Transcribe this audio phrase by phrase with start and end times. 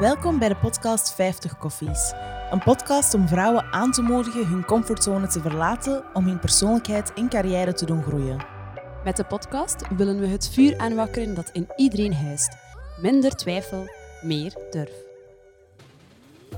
[0.00, 2.12] Welkom bij de podcast 50 Koffies.
[2.50, 7.28] Een podcast om vrouwen aan te moedigen hun comfortzone te verlaten om hun persoonlijkheid en
[7.28, 8.44] carrière te doen groeien.
[9.04, 12.56] Met de podcast willen we het vuur aanwakkeren dat in iedereen huist.
[13.00, 13.88] Minder twijfel,
[14.22, 14.92] meer durf.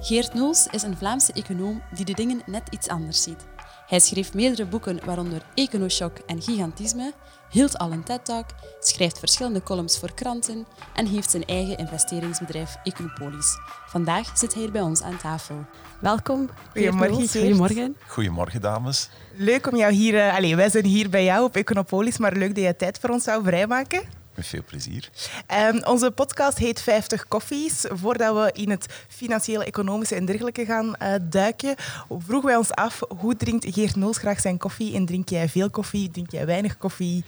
[0.00, 3.46] Geert Noels is een Vlaamse econoom die de dingen net iets anders ziet.
[3.92, 7.12] Hij schreef meerdere boeken, waaronder Econoshock en Gigantisme,
[7.50, 8.46] hield al een TED-talk,
[8.80, 13.56] schrijft verschillende columns voor kranten en heeft zijn eigen investeringsbedrijf Econopolis.
[13.86, 15.64] Vandaag zit hij hier bij ons aan tafel.
[16.00, 16.50] Welkom.
[16.72, 17.28] Goedemorgen.
[17.28, 17.96] Goedemorgen.
[18.06, 19.08] Goedemorgen, dames.
[19.36, 20.18] Leuk om jou hier...
[20.18, 23.10] eh, allee, wij zijn hier bij jou op Econopolis, maar leuk dat je tijd voor
[23.10, 24.21] ons zou vrijmaken.
[24.34, 25.10] Met veel plezier.
[25.46, 27.84] Ehm, onze podcast heet 50 Koffies.
[27.88, 31.74] Voordat we in het financiële, economische en dergelijke gaan eh, duiken,
[32.08, 34.94] vroegen wij ons af hoe drinkt Geert Noels graag zijn koffie?
[34.94, 36.10] En drink jij veel koffie?
[36.10, 37.24] Drink jij weinig koffie?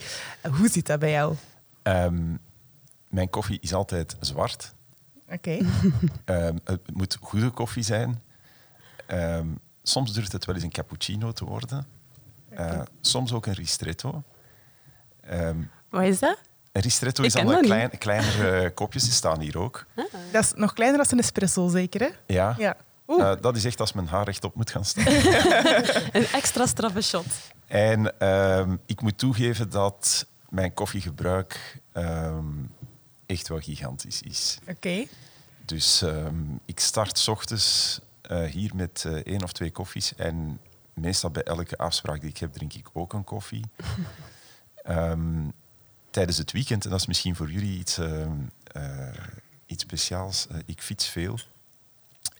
[0.57, 1.35] Hoe zit dat bij jou?
[1.81, 2.35] Ehm,
[3.09, 4.73] mijn koffie is altijd zwart.
[5.29, 5.57] Oké.
[6.25, 8.21] Ehm, het moet goede koffie zijn.
[9.05, 9.47] Ehm,
[9.83, 11.87] soms durft het wel eens een cappuccino te worden.
[12.49, 14.23] Eh, soms ook een ristretto.
[15.21, 15.57] Ehm,
[15.89, 16.37] Wat is dat?
[16.75, 17.59] Een ristretto is niet.
[17.59, 19.85] klein, kleinere kopjes, die staan hier ook.
[20.31, 22.01] Dat is nog kleiner dan een espresso, zeker?
[22.01, 22.09] Hè?
[22.27, 22.55] Ja.
[22.57, 22.77] Ja.
[23.07, 25.05] Eh, dat is echt als mijn haar rechtop moet gaan staan.
[26.11, 27.25] Een extra straffe shot.
[27.67, 32.45] En ehm, ik moet toegeven dat mijn koffiegebruik ehm,
[33.25, 34.57] echt wel gigantisch is.
[34.69, 35.05] Oké.
[35.65, 40.15] Dus ehm, ik start 's ochtends eh, hier met eh, één of twee koffies.
[40.15, 40.59] En
[40.93, 43.65] meestal bij elke afspraak die ik heb, drink ik ook een koffie.
[44.83, 45.47] Ehm,
[46.15, 48.31] tijdens het weekend, en dat is misschien voor jullie iets, ehm,
[48.71, 49.07] eh,
[49.65, 51.39] iets speciaals, eh, ik fiets veel.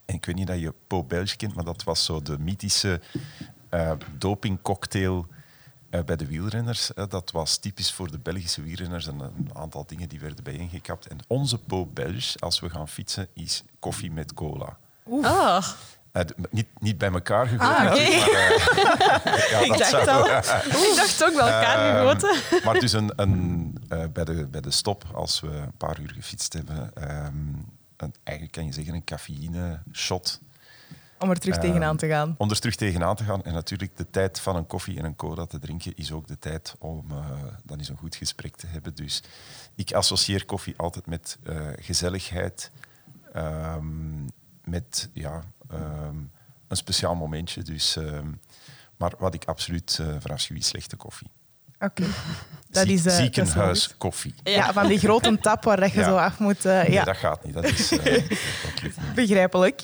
[0.04, 3.00] En ik weet niet dat je Po Belge kent, maar dat was zo de mythische
[3.68, 5.26] eh dopingcocktail
[5.90, 6.90] eh, bij de wielrenners.
[7.08, 11.06] dat was typisch voor de Belgische wielrenners en een aantal dingen die werden bijeengekapt.
[11.06, 14.78] En onze Po Belge, als we gaan fietsen, is koffie met cola.
[15.02, 15.95] Oh, Eh, d-
[16.50, 17.84] niet, niet bij elkaar Ah, oké.
[17.84, 18.50] natuurlijk, maar,
[19.34, 20.26] eh, ja, Ik dat dacht zou- al.
[20.90, 22.64] ik dacht ook wel elkaar Ehm, gegoten.
[22.64, 26.10] maar dus een, een, eh, bij, de, bij de stop, als we een paar uur
[26.14, 27.36] gefietst hebben, ehm,
[27.96, 30.40] een, eigenlijk kan je zeggen een cafeïne shot.
[31.18, 32.34] Om er terug Ehm, tegenaan te gaan.
[32.38, 33.44] Om er terug tegenaan te gaan.
[33.44, 36.38] En natuurlijk de tijd van een koffie en een cola te drinken is ook de
[36.38, 37.16] tijd om eh,
[37.64, 38.94] dan eens een goed gesprek te hebben.
[38.94, 39.22] Dus
[39.74, 42.70] ik associeer koffie altijd met eh, gezelligheid,
[43.32, 43.84] ehm,
[44.70, 46.16] met ja, ehm,
[46.68, 47.62] een speciaal momentje.
[47.62, 48.26] Dus, ehm,
[48.96, 51.30] maar wat ik absoluut uh, verafschuw is slechte koffie.
[51.78, 52.02] Oké.
[52.02, 52.10] Dat is...
[52.72, 54.34] eh, dat is wel ziekenhuis koffie.
[54.42, 56.04] Ja, van die grote tap waar dat je Ja.
[56.04, 56.64] zo af moet...
[56.64, 57.54] eh, Nee, ja, dat gaat niet.
[57.54, 58.04] Dat is, eh,
[58.64, 59.14] dat lukt niet.
[59.14, 59.82] begrijpelijk.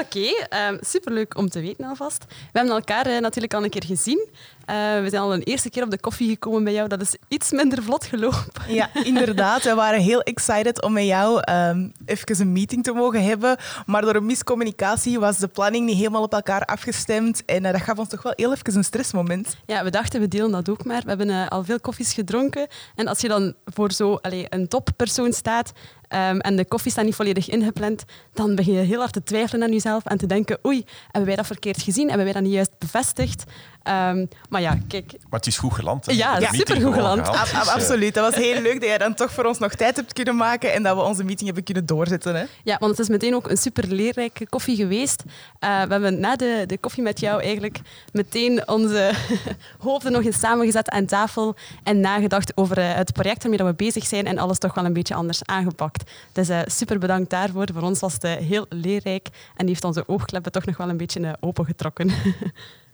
[0.00, 2.24] Oké, ehm, superleuk om te weten alvast.
[2.28, 4.28] We hebben elkaar eh, natuurlijk al een keer gezien.
[4.64, 6.88] Eh, we zijn al een eerste keer op de koffie gekomen bij jou.
[6.88, 8.62] Dat is iets minder vlot gelopen.
[8.68, 9.62] Ja, inderdaad.
[9.62, 13.56] We waren heel excited om met jou ehm, even een meeting te mogen hebben.
[13.86, 17.44] Maar door een miscommunicatie was de planning niet helemaal op elkaar afgestemd.
[17.44, 19.56] En eh, dat gaf ons toch wel heel even een stressmoment.
[19.66, 21.02] Ja, we dachten, we delen dat ook maar.
[21.02, 22.66] We hebben al veel koffies gedronken.
[22.94, 25.72] En als je dan voor zo allee, een toppersoon staat
[26.08, 29.66] ehm, en de koffie staat niet volledig ingepland, dan begin je heel hard te twijfelen
[29.66, 32.06] aan jezelf en te denken, oei, hebben wij dat verkeerd gezien?
[32.08, 33.44] Hebben wij dat niet juist bevestigd?
[33.86, 36.06] Ehm, maar ja, kijk, Maar het is goed geland.
[36.06, 36.12] hè.
[36.12, 37.20] Ja, supergoed gewoon geland.
[37.26, 37.36] gehaald.
[37.36, 38.14] Ab- ab- Dus, eh, absoluut.
[38.14, 40.72] Dat was heel leuk dat jij dan toch voor ons nog tijd hebt kunnen maken
[40.72, 42.34] en dat we onze meeting hebben kunnen doorzetten.
[42.34, 42.44] Hè?
[42.64, 45.22] Ja, want het is meteen ook een super leerrijke koffie geweest.
[45.58, 47.78] Eh, we hebben na de, de koffie met jou eigenlijk
[48.12, 49.10] meteen onze
[49.78, 53.74] hoofden nog eens samengezet aan tafel en nagedacht over eh, het project waarmee dat we
[53.84, 56.10] bezig zijn en alles toch wel een beetje anders aangepakt.
[56.32, 57.66] Dus eh, super bedankt daarvoor.
[57.72, 60.96] Voor ons was het heel leerrijk en die heeft onze oogkleppen toch nog wel een
[60.96, 62.10] beetje opengetrokken.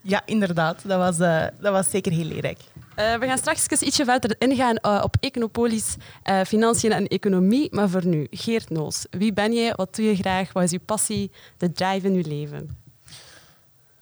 [0.03, 0.83] Ja, inderdaad.
[0.89, 2.59] Dat was, eh, dat was zeker heel leerrijk.
[2.95, 7.69] Eh, we gaan straks eens ietsje verder ingaan eh, op Econopolis, eh, financiën en economie.
[7.75, 9.07] Maar voor nu, Geert Noos.
[9.11, 9.73] Wie ben jij?
[9.77, 10.53] Wat doe je graag?
[10.53, 11.31] Wat is je passie?
[11.57, 12.77] De drive in je leven?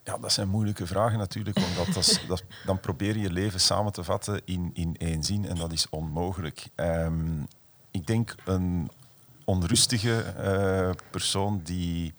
[0.05, 3.60] Ja, dat zijn moeilijke vragen natuurlijk, omdat dat is- dat, dan probeer je je leven
[3.60, 6.66] samen te vatten in, in één zin en dat is onmogelijk.
[6.75, 7.41] Ehm,
[7.91, 8.91] ik denk een
[9.45, 12.15] onrustige eh, persoon die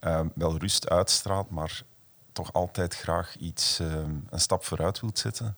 [0.00, 1.82] ehm, wel rust uitstraalt, maar
[2.36, 5.56] toch altijd graag iets, ehm, een stap vooruit wilt zetten.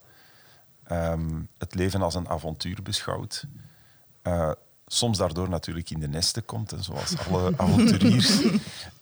[0.83, 3.45] Ehm, het leven als een avontuur beschouwt.
[4.21, 4.51] Eh,
[4.87, 8.41] soms daardoor natuurlijk in de nesten komt, hè, zoals alle avonturiers.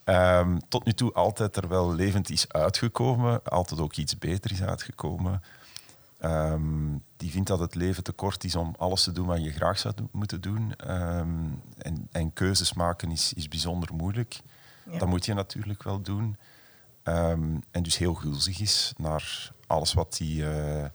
[0.03, 4.61] Ehm, tot nu toe altijd er wel levend is uitgekomen, altijd ook iets beter is
[4.61, 5.41] uitgekomen.
[7.17, 9.79] Die vindt dat het leven te kort is om alles te doen wat je graag
[9.79, 10.75] zou do- moeten doen.
[11.77, 14.41] En, en keuzes maken is, is bijzonder moeilijk.
[14.91, 14.97] Ja.
[14.97, 16.37] Dat moet je natuurlijk wel doen.
[17.07, 20.85] Ehm, en dus heel gulzig is naar alles wat hij eh,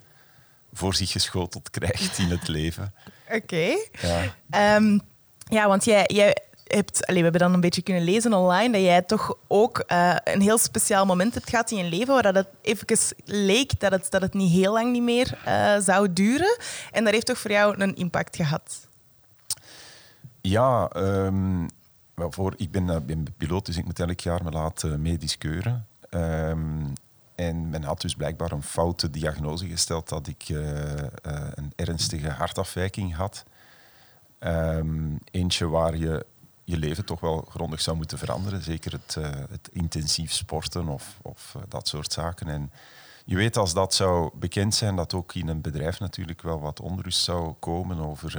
[0.73, 2.95] voor zich geschoteld krijgt in het leven.
[3.31, 3.77] Oké.
[4.01, 4.35] Ja.
[4.51, 4.99] Ehm,
[5.49, 6.37] ja, want jij, jij
[6.67, 10.41] hebt, we hebben dan een beetje kunnen lezen online, dat jij toch ook eh, een
[10.41, 14.11] heel speciaal moment hebt gehad in je leven waar dat het even leek dat het,
[14.11, 16.59] dat het niet heel lang niet meer uh, zou duren.
[16.91, 18.87] En dat heeft toch voor jou een impact gehad?
[20.41, 21.67] Ja, um,
[22.15, 25.87] voor, ik ben, ben, piloot, dus ik moet elk jaar me laten medisch keuren.
[26.15, 26.93] Um,
[27.35, 31.05] en men had dus blijkbaar een foute diagnose gesteld dat ik uh, uh,
[31.55, 33.45] een ernstige hartafwijking had.
[34.41, 36.27] Um, eentje waar je
[36.65, 38.63] je leven toch wel grondig zou moeten veranderen.
[38.63, 42.49] Zeker het, uh, het intensief sporten of, of dat soort zaken.
[42.49, 42.73] En
[43.25, 46.81] je weet als dat zou bekend zijn, dat ook in een bedrijf natuurlijk wel wat
[46.81, 48.39] onrust zou komen over...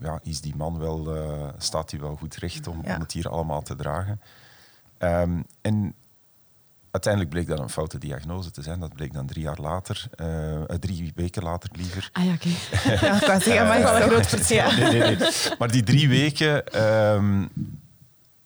[0.00, 1.16] ja, is die man wel,
[1.58, 2.94] staat hij wel goed recht om, ja.
[2.94, 4.20] om het hier allemaal te dragen?
[4.98, 5.94] Um, en
[6.94, 8.80] Uiteindelijk bleek dat een foute diagnose te zijn.
[8.80, 12.10] Dat bleek dan drie jaar later, uh, drie weken later liever.
[12.12, 12.48] Ah ja, oké.
[12.74, 13.10] Okay.
[13.10, 14.70] ja, ik zeggen, maar wel een groot verschil.
[14.78, 15.28] Nee, nee, nee.
[15.58, 16.82] Maar die drie weken,
[17.14, 17.50] um,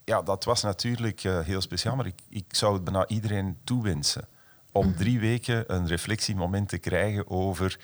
[0.04, 1.96] ja, dat was natuurlijk uh, heel speciaal.
[1.96, 4.28] Maar ik, ik zou het bijna iedereen toewensen.
[4.72, 7.78] Om drie weken een reflectiemoment te krijgen over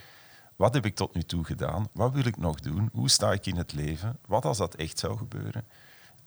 [0.57, 1.89] wat heb ik tot nu toe gedaan?
[1.93, 2.89] Wat wil ik nog doen?
[2.93, 4.19] Hoe sta ik in het leven?
[4.27, 5.65] Wat als dat echt zou gebeuren?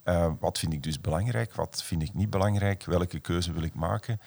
[0.10, 1.56] Uh, wat vind ik dus belangrijk?
[1.56, 2.84] Wat vind ik niet belangrijk?
[2.86, 4.22] Welke keuze wil ik maken?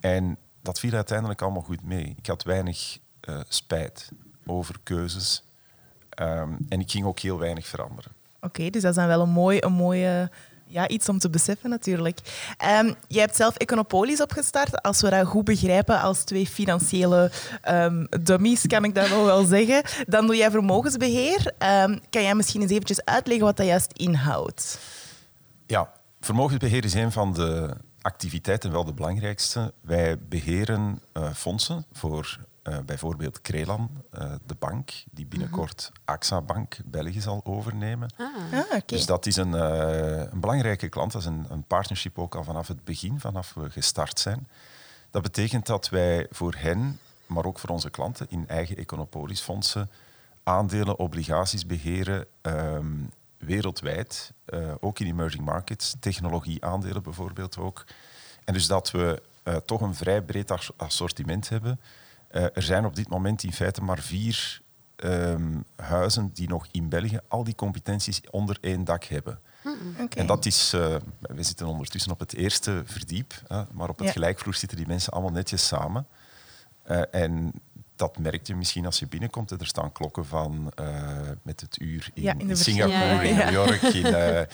[0.00, 2.14] En dat viel uiteindelijk allemaal goed mee.
[2.18, 4.08] Ik had weinig uh, spijt
[4.46, 5.42] over keuzes.
[6.20, 8.12] Um, en ik ging ook heel weinig veranderen.
[8.40, 10.30] Oké, dus dat is wel een, mooi, een mooie
[10.66, 12.18] ja, iets om te beseffen natuurlijk.
[12.80, 17.30] Um, je hebt zelf Econopolis opgestart, als we dat goed begrijpen, als twee financiële
[17.68, 19.82] um, dummies, kan ik dat wel wel zeggen.
[20.06, 21.52] Dan doe jij vermogensbeheer.
[22.10, 24.78] Kan jij misschien eens eventjes uitleggen wat dat juist inhoudt?
[25.66, 29.72] Ja, vermogensbeheer is een van de activiteiten, wel de belangrijkste.
[29.80, 36.76] Wij beheren uh, fondsen voor uh, bijvoorbeeld Krelan, uh, de bank, die binnenkort AXA Bank
[36.84, 38.14] België zal overnemen.
[38.16, 38.26] Ah.
[38.52, 38.82] Ah, okay.
[38.86, 41.12] Dus dat is een, een, belangrijke klant.
[41.12, 44.48] Dat is een, een, partnership ook al vanaf het begin, vanaf we gestart zijn.
[45.10, 49.90] Dat betekent dat wij voor hen, maar ook voor onze klanten, in eigen Econopolis-fondsen
[50.42, 53.10] aandelen, obligaties beheren um,
[53.44, 57.84] wereldwijd, uh, ook in emerging markets, technologie-aandelen bijvoorbeeld ook.
[58.44, 61.80] En dus dat we uh, toch een vrij breed assortiment hebben.
[62.32, 64.62] Uh, er zijn op dit moment in feite maar vier
[64.96, 69.38] um, huizen die nog in België al die competenties onder één dak hebben.
[69.92, 70.06] Okay.
[70.08, 70.70] En dat is,
[71.20, 73.34] we zitten ondertussen op het eerste verdiep,
[73.72, 74.12] maar op het ja.
[74.12, 76.06] gelijkvloer zitten die mensen allemaal netjes samen.
[77.10, 77.52] en
[78.06, 79.50] dat merk je misschien als je binnenkomt.
[79.50, 80.86] Er staan klokken van uh,
[81.42, 84.46] met het uur in, ja, in Singapore, in New York, in, uh, uh,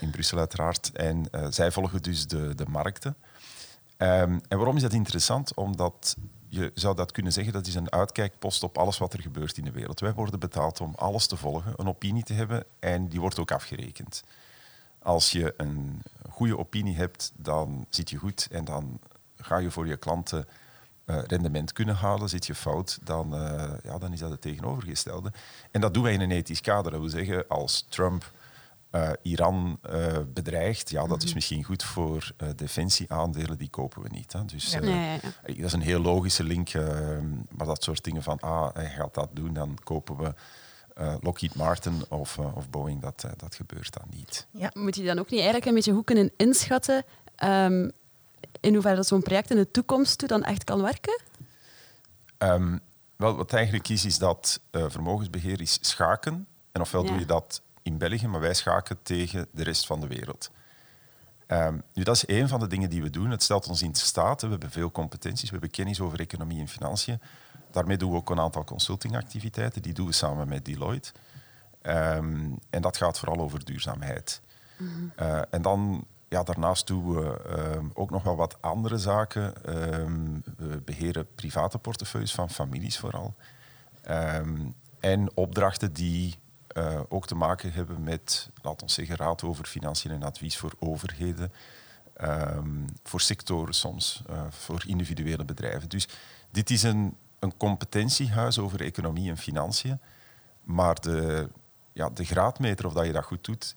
[0.00, 0.90] in Brussel uiteraard.
[0.92, 3.16] En zij volgen dus de, de markten.
[3.98, 5.54] Um, en waarom is dat interessant?
[5.54, 6.16] Omdat
[6.48, 9.64] je zou dat kunnen zeggen, dat is een uitkijkpost op alles wat er gebeurt in
[9.64, 10.00] de wereld.
[10.00, 13.50] Wij worden betaald om alles te volgen, een opinie te hebben en die wordt ook
[13.50, 14.22] afgerekend.
[14.98, 19.00] Als je een goede opinie hebt, dan zit je goed en dan
[19.36, 20.46] ga je voor je klanten
[21.06, 22.28] uh, rendement kunnen halen.
[22.28, 25.32] Zit je fout, dan, uh, ja, dan is dat het tegenovergestelde.
[25.70, 26.90] En dat doen wij in een ethisch kader.
[26.90, 28.32] Dat wil zeggen, als Trump
[28.90, 29.78] uh, Iran
[30.34, 31.34] bedreigt, ja, dat is mhm.
[31.34, 34.32] misschien goed voor defensieaandelen, die kopen we niet.
[34.32, 34.44] Hè.
[34.44, 34.80] Dus, ja.
[34.82, 36.72] Ja, ja, dat is een heel logische link,
[37.56, 40.34] maar dat soort dingen van, ah, hij gaat dat doen, dan kopen we...
[41.20, 44.46] Lockheed Martin of, of Boeing, dat, dat gebeurt dan niet.
[44.50, 44.70] Ja.
[44.74, 47.04] Moet je dan ook niet eigenlijk een beetje goed kunnen inschatten
[47.44, 47.92] um,
[48.60, 51.20] in hoeverre zo'n project in de toekomst toe dan echt kan werken?
[52.38, 52.80] Um,
[53.16, 56.46] wel, wat eigenlijk is, is dat uh, vermogensbeheer is schaken.
[56.72, 57.08] En ofwel ja.
[57.08, 60.50] doe je dat in België, maar wij schaken tegen de rest van de wereld.
[61.48, 63.30] Um, nu, dat is een van de dingen die we doen.
[63.30, 64.42] Het stelt ons in staat.
[64.42, 67.20] We hebben veel competenties, we hebben kennis over economie en financiën.
[67.70, 69.82] Daarmee doen we ook een aantal consultingactiviteiten.
[69.82, 71.12] Die doen we samen met Deloitte.
[71.82, 74.40] Um, en dat gaat vooral over duurzaamheid.
[74.76, 75.12] Mm -hmm.
[75.20, 79.74] uh, en dan ja, daarnaast doen we uh, ook nog wel wat andere zaken.
[80.00, 83.34] Um, we beheren private portefeuilles van families vooral.
[84.10, 86.36] Um, en opdrachten die
[86.76, 90.72] uh, ook te maken hebben met, laten we zeggen, raad over financiën en advies voor
[90.78, 91.52] overheden.
[93.02, 95.88] Voor sectoren soms, uh, voor individuele bedrijven.
[95.88, 96.08] Dus
[96.50, 100.00] dit is een, een competentiehuis over economie en financiën.
[100.62, 101.48] Maar de,
[101.92, 103.76] ja, de graadmeter of dat je dat goed doet,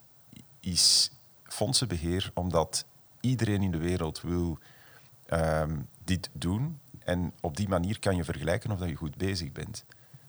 [0.60, 1.12] is
[1.50, 2.86] fondsenbeheer, omdat
[3.20, 4.60] iedereen in de wereld wil
[5.34, 6.80] um, dit doen.
[7.00, 9.86] En op die manier kan je vergelijken of dat je goed bezig bent.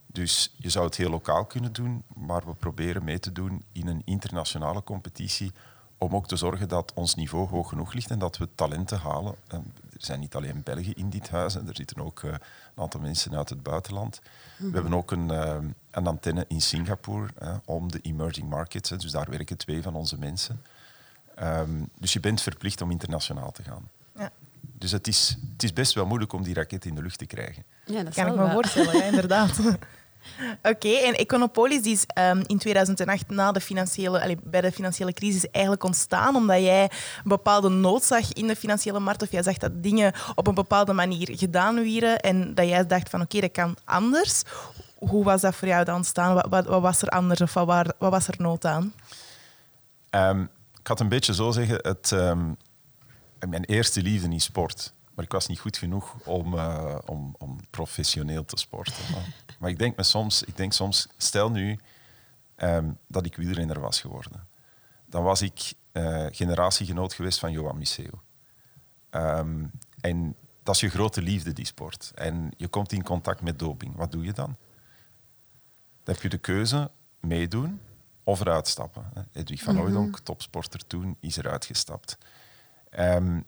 [0.07, 3.87] Dus je zou het heel lokaal kunnen doen, maar we proberen mee te doen in
[3.87, 5.53] een internationale competitie
[5.99, 9.35] om ook te zorgen dat ons niveau hoog genoeg ligt en dat we talenten halen.
[9.49, 9.63] Er
[10.07, 12.39] zijn niet alleen Belgen in dit huis, er zitten ook uh, een
[12.83, 14.21] aantal mensen uit het buitenland.
[14.57, 15.57] We hebben ook een, uh,
[15.91, 17.29] een antenne in Singapore
[17.65, 18.89] om de emerging markets.
[18.89, 20.63] dus daar werken twee van onze mensen.
[21.43, 23.89] Um, dus je bent verplicht om internationaal te gaan.
[24.17, 24.31] Ja.
[24.61, 27.27] Dus het is, het is best wel moeilijk om die raket in de lucht te
[27.27, 27.65] krijgen.
[27.85, 29.61] Ja, dat kan ik me voorstellen, ja, inderdaad.
[30.63, 35.51] Oké, en Econopolis is um, in 2008 na de financiële, allez, bij de financiële crisis
[35.51, 36.91] eigenlijk ontstaan omdat jij een
[37.25, 40.93] bepaalde nood zag in de financiële markt of jij zag dat dingen op een bepaalde
[40.93, 44.43] manier gedaan werden en dat jij dacht van oké, dat kan anders.
[44.99, 46.35] Hoe was dat voor jou dan ontstaan?
[46.35, 48.93] Wat, wat, wat was er anders of wat, wat, was er nood aan?
[50.11, 50.51] Um,
[50.81, 52.57] ik had een beetje zo zeggen, het, um,
[53.49, 54.95] mijn eerste liefde in sport.
[55.15, 59.05] Maar ik was niet goed genoeg om, uh, om, om professioneel te sporten.
[59.59, 61.79] Maar ik denk, me soms, ik denk soms, stel nu
[62.57, 64.47] um, dat ik wielrenner was geworden.
[65.07, 68.11] Dan was ik uh, generatiegenoot geweest van Johan Misseu.
[69.11, 69.71] Um,
[70.01, 72.13] en dat is je grote liefde, die sport.
[72.15, 73.97] En je komt in contact met doping.
[73.97, 74.57] Wat doe je dan?
[76.03, 77.81] Dan heb je de keuze meedoen
[78.25, 79.05] of eruit stappen.
[79.33, 80.15] Edwig van mm -hmm.
[80.23, 82.19] topsporter toen, is eruit gestapt.
[82.99, 83.45] Um,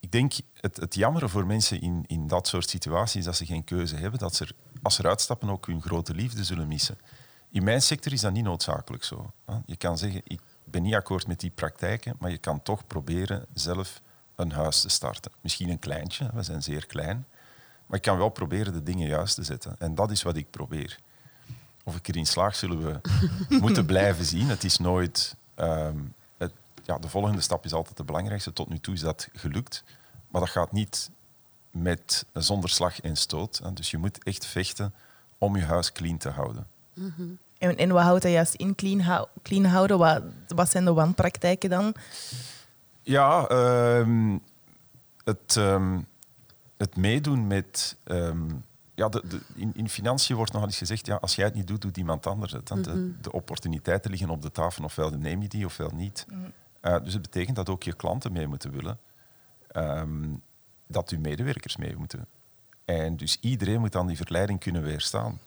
[0.00, 3.64] ik denk het, het jammere voor mensen in, in dat soort situaties dat ze geen
[3.64, 6.98] keuze hebben, dat ze als ze eruit stappen ook hun grote liefde zullen missen.
[7.50, 9.32] In mijn sector is dat niet noodzakelijk zo.
[9.66, 13.46] Je kan zeggen, ik ben niet akkoord met die praktijken, maar je kan toch proberen
[13.52, 14.00] zelf
[14.34, 15.32] een huis te starten.
[15.40, 17.26] Misschien een kleintje, we zijn zeer klein,
[17.86, 19.74] maar ik kan wel proberen de dingen juist te zetten.
[19.78, 20.98] En dat is wat ik probeer.
[21.86, 23.00] Of ik erin slaag, zullen we
[23.60, 24.48] moeten blijven zien.
[24.48, 25.36] Het is nooit.
[25.56, 26.52] Um, het,
[26.84, 28.52] ja, de volgende stap is altijd de belangrijkste.
[28.52, 29.84] Tot nu toe is dat gelukt.
[30.28, 31.10] Maar dat gaat niet
[31.70, 33.76] met, zonder slag en stoot.
[33.76, 34.94] Dus je moet echt vechten
[35.38, 36.66] om je huis clean te houden.
[36.94, 37.38] Mm -hmm.
[37.58, 39.98] en, en, wat houdt dat juist in, clean, hou, clean houden?
[39.98, 41.94] Wat, wat, zijn de wanpraktijken dan?
[43.02, 43.50] Ja,
[43.98, 44.42] um,
[45.24, 46.06] het, um,
[46.76, 48.64] het meedoen met um,
[48.96, 51.66] ja, de, de, in, in financiën wordt nogal eens gezegd, ja, als jij het niet
[51.66, 52.70] doet, doet iemand anders het.
[52.70, 52.84] Mm -hmm.
[52.84, 56.26] de, de, opportuniteiten liggen op de tafel, ofwel neem je die, ofwel niet.
[56.32, 56.52] Mm
[56.86, 58.98] uh, dus het betekent dat ook je klanten mee moeten willen.
[59.76, 60.42] Um,
[60.86, 62.26] dat uw medewerkers mee moeten.
[62.84, 65.40] En dus iedereen moet aan die verleiding kunnen weerstaan.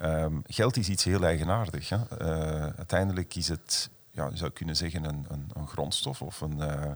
[0.00, 1.88] Um, geld is iets heel eigenaardig.
[1.88, 1.96] Hè?
[1.96, 6.58] Uh, uiteindelijk is het, ja, je zou kunnen zeggen, een, een, een grondstof of een,
[6.58, 6.92] uh,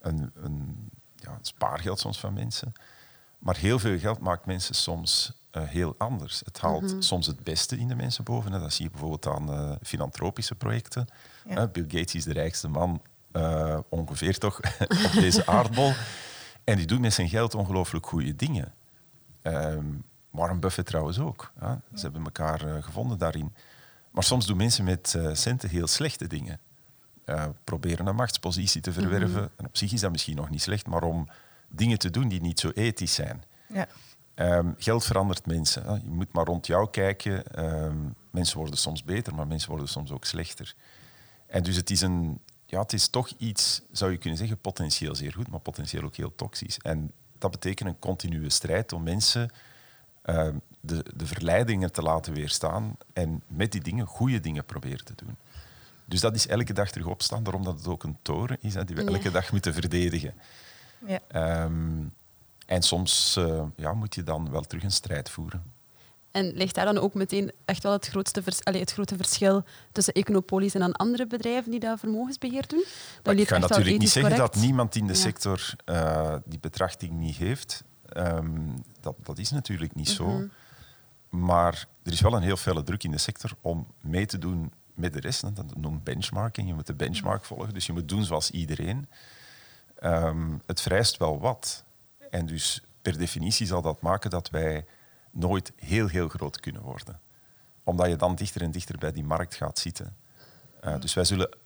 [0.00, 2.72] een, een ja, spaargeld soms van mensen.
[3.38, 6.42] Maar heel veel geld maakt mensen soms uh, heel anders.
[6.44, 7.02] Het haalt mm -hmm.
[7.02, 8.52] soms het beste in de mensen boven.
[8.52, 8.60] Hè.
[8.60, 11.06] Dat zie je bijvoorbeeld aan uh, filantropische projecten.
[11.48, 11.62] Ja.
[11.62, 13.02] Uh, Bill Gates is de rijkste man
[13.88, 14.60] ongeveer toch
[15.06, 15.92] op deze aardbol.
[16.64, 18.74] En die doet met zijn geld ongelooflijk goede dingen.
[19.42, 21.52] Um, Warren Buffett trouwens ook.
[21.60, 21.80] Ja.
[21.94, 23.54] Ze hebben elkaar gevonden daarin.
[24.10, 26.60] Maar soms doen mensen met centen heel slechte dingen.
[27.64, 29.28] proberen een machtspositie te verwerven.
[29.28, 29.50] Mm -hmm.
[29.56, 31.28] En op zich is dat misschien nog niet slecht, maar om
[31.68, 33.44] dingen te doen die niet zo ethisch zijn.
[33.72, 33.88] Ja.
[34.34, 35.82] Um, geld verandert mensen.
[35.82, 35.92] Hè.
[35.92, 37.64] Je moet maar rond jou kijken.
[37.64, 40.74] Um, mensen worden soms beter, maar mensen worden soms ook slechter.
[41.46, 45.14] En dus het is, een, ja, het is toch iets, zou je kunnen zeggen, potentieel
[45.14, 46.78] zeer goed, maar potentieel ook heel toxisch.
[46.78, 49.50] En dat betekent een continue strijd om mensen
[50.24, 50.48] uh,
[50.80, 55.36] de, de verleidingen te laten weerstaan en met die dingen goede dingen proberen te doen.
[56.04, 58.84] Dus dat is elke dag terug opstaan, daarom dat het ook een toren is hè,
[58.84, 60.34] die we elke dag moeten verdedigen.
[61.06, 61.62] Ja.
[61.64, 62.14] Um,
[62.66, 65.62] en soms uh, ja, moet je dan wel terug een strijd voeren.
[66.30, 69.64] En ligt daar dan ook meteen echt wel het, grootste vers allez, het grote verschil
[69.92, 72.84] tussen Econopolis en dan andere bedrijven die dat vermogensbeheer doen?
[73.22, 74.52] Dat ik ga natuurlijk niet zeggen correct.
[74.54, 75.18] dat niemand in de ja.
[75.18, 77.84] sector uh, die betrachting niet heeft.
[78.16, 80.40] Um, dat, dat is natuurlijk niet mm -hmm.
[80.40, 80.48] zo.
[81.38, 84.72] Maar er is wel een heel felle druk in de sector om mee te doen
[84.94, 85.56] met de rest.
[85.56, 86.68] Dat noemt benchmarking.
[86.68, 89.08] Je moet de benchmark volgen, dus je moet doen zoals iedereen.
[90.02, 91.84] Um, het vereist wel wat.
[92.30, 94.86] En dus per definitie zal dat maken dat wij
[95.30, 97.20] nooit heel, heel groot kunnen worden.
[97.84, 100.16] Omdat je dan dichter en dichter bij die markt gaat zitten.
[100.84, 101.56] Uh, dus wij zullen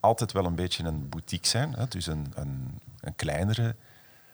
[0.00, 1.86] altijd wel een beetje een boutique zijn, hè?
[1.88, 3.76] dus een, een, een, kleinere.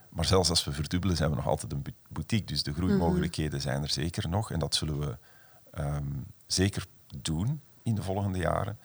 [0.08, 2.46] Maar zelfs als we verdubbelen, zijn we nog altijd een boutique.
[2.46, 4.50] Dus de groeimogelijkheden zijn er zeker nog.
[4.50, 5.16] En dat zullen we
[5.78, 6.86] um, zeker
[7.20, 8.78] doen in de volgende jaren.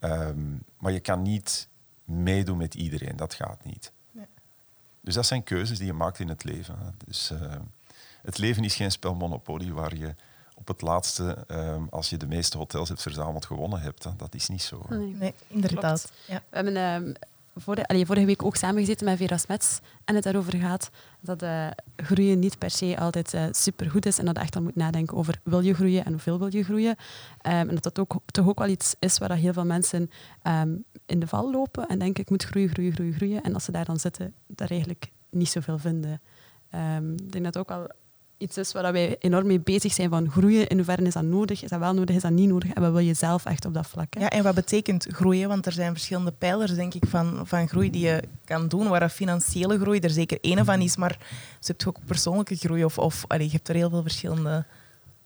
[0.00, 1.68] Um, maar je kan niet
[2.04, 3.92] meedoen met iedereen, dat gaat niet.
[5.06, 6.94] Dus dat zijn keuzes die je maakt in het leven.
[7.04, 7.52] Dus, uh,
[8.22, 10.14] het leven is geen spel Monopoly waar je
[10.54, 14.04] op het laatste, uh, als je de meeste hotels hebt verzameld, gewonnen hebt.
[14.04, 14.10] Hè.
[14.16, 14.86] Dat is niet zo.
[14.88, 16.12] Nee, nee inderdaad.
[16.26, 16.42] Ja.
[16.48, 17.14] We hebben uh,
[17.56, 21.66] vorige, allee, vorige week ook samengezeten met Vera Smets en het daarover gaat dat uh,
[21.96, 25.16] groeien niet per se altijd uh, supergoed is en dat je echt al moet nadenken
[25.16, 26.90] over wil je groeien en hoeveel wil je groeien.
[26.90, 26.98] Um,
[27.42, 30.10] en dat dat ook, toch ook wel iets is waar heel veel mensen
[30.42, 33.42] um, in de val lopen en denken ik moet groeien, groeien, groeien, groeien.
[33.42, 36.20] En als ze daar dan zitten, daar eigenlijk niet zoveel vinden.
[36.70, 37.90] Ehm, ik denk dat ook wel
[38.38, 40.66] iets is waar wij enorm mee bezig zijn van groeien.
[40.66, 41.62] In hoeverre is dat nodig?
[41.62, 42.16] Is dat wel nodig?
[42.16, 42.72] Is dat niet nodig?
[42.72, 44.14] En wat wil je zelf echt op dat vlak?
[44.14, 44.20] Hè?
[44.20, 45.48] Ja, en wat betekent groeien?
[45.48, 48.88] Want er zijn verschillende pijlers, denk ik, van, van groei die je kan doen.
[48.88, 51.16] Waar financiële groei er zeker één van is, maar
[51.60, 52.84] je hebt ook persoonlijke groei.
[52.84, 54.64] Of, of allee, je hebt er heel veel verschillende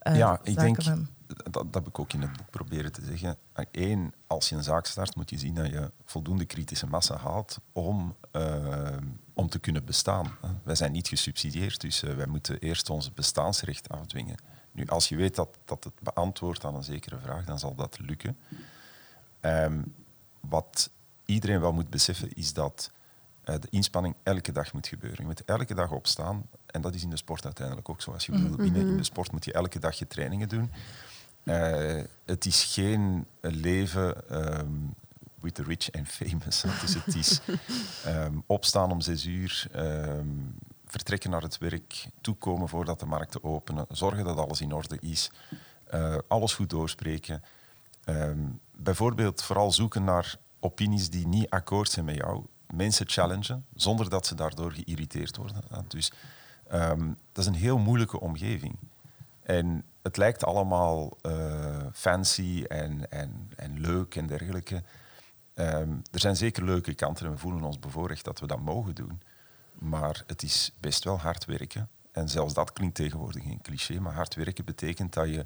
[0.03, 1.07] uh, ja, ik zaken denk, van.
[1.35, 3.37] Dat, dat heb ik ook in het boek proberen te zeggen.
[3.71, 7.59] Eén, als je een zaak start, moet je zien dat je voldoende kritische massa haalt
[7.71, 8.97] om, uh,
[9.33, 10.31] om te kunnen bestaan.
[10.63, 14.37] Wij zijn niet gesubsidieerd, dus uh, wij moeten eerst ons bestaansrecht afdwingen.
[14.71, 17.99] Nu, als je weet dat, dat het beantwoordt aan een zekere vraag, dan zal dat
[17.99, 18.37] lukken.
[19.41, 19.95] Um,
[20.39, 20.89] wat
[21.25, 22.91] iedereen wel moet beseffen, is dat
[23.45, 25.19] uh, de inspanning elke dag moet gebeuren.
[25.19, 26.47] Je moet elke dag opstaan.
[26.65, 28.11] En dat is in de sport uiteindelijk ook zo.
[28.11, 30.71] Als je wil winnen in de sport, moet je elke dag je trainingen doen.
[31.43, 34.93] Uh, het is geen leven um,
[35.39, 36.61] with the rich and famous.
[36.81, 37.41] Dus het is
[38.07, 40.55] um, opstaan om zes uur, um,
[40.85, 45.31] vertrekken naar het werk, toekomen voordat de markten openen, zorgen dat alles in orde is,
[45.93, 47.43] uh, alles goed doorspreken.
[48.75, 52.45] bijvoorbeeld vooral zoeken naar opinies die niet akkoord zijn met jou.
[52.73, 55.63] Mensen challengen zonder dat ze daardoor geïrriteerd worden.
[55.87, 56.11] Dus
[57.31, 58.75] dat is een heel moeilijke omgeving.
[59.43, 64.83] En het lijkt allemaal uh, fancy en, en, en leuk en dergelijke.
[65.55, 68.95] Um, er zijn zeker leuke kanten en we voelen ons bevoorrecht dat we dat mogen
[68.95, 69.21] doen.
[69.73, 71.89] Maar het is best wel hard werken.
[72.11, 75.45] En zelfs dat klinkt tegenwoordig geen cliché, maar hard werken betekent dat je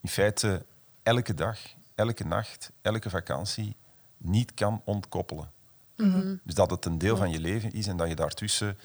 [0.00, 0.64] in feite
[1.02, 1.58] elke dag,
[1.94, 3.76] elke nacht, elke vakantie
[4.16, 5.50] niet kan ontkoppelen.
[5.96, 6.40] Mm -hmm.
[6.44, 8.78] Dus dat het een deel van je leven is en dat je daartussen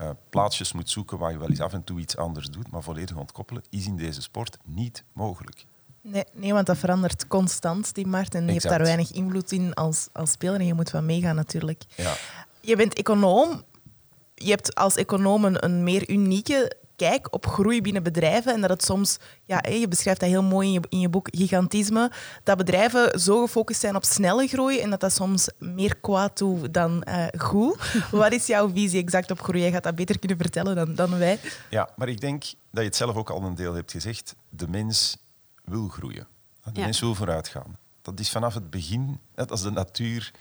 [0.00, 2.82] uh, plaatsjes moet zoeken waar je wel eens af en toe iets anders doet, maar
[2.82, 5.66] volledig ontkoppelen is in deze sport niet mogelijk.
[6.02, 8.34] Nee, nee want dat verandert constant, die markt.
[8.34, 8.62] En je exact.
[8.62, 11.82] hebt daar weinig invloed in als, als speler en je moet wel meegaan natuurlijk.
[11.96, 12.14] Ja.
[12.60, 13.62] Je bent econoom.
[14.34, 16.76] Je hebt als econoom een, een meer unieke
[17.06, 18.54] kijk op groei binnen bedrijven.
[18.54, 21.28] En dat het soms, ja, je beschrijft dat heel mooi in je, in je boek
[21.30, 22.10] Gigantisme,
[22.44, 26.74] dat bedrijven zo gefocust zijn op snelle groei en dat dat soms meer kwaad doet
[26.74, 27.94] dan uh, goed.
[28.10, 29.60] Wat is jouw visie exact op groei?
[29.60, 31.38] Jij gaat dat beter kunnen vertellen dan, dan wij.
[31.70, 34.34] Ja, maar ik denk dat je het zelf ook al een deel hebt gezegd.
[34.48, 35.16] De mens
[35.64, 36.26] wil groeien.
[36.64, 36.84] De ja.
[36.84, 37.78] mens wil vooruit gaan.
[38.02, 40.32] Dat is vanaf het begin, net als de natuur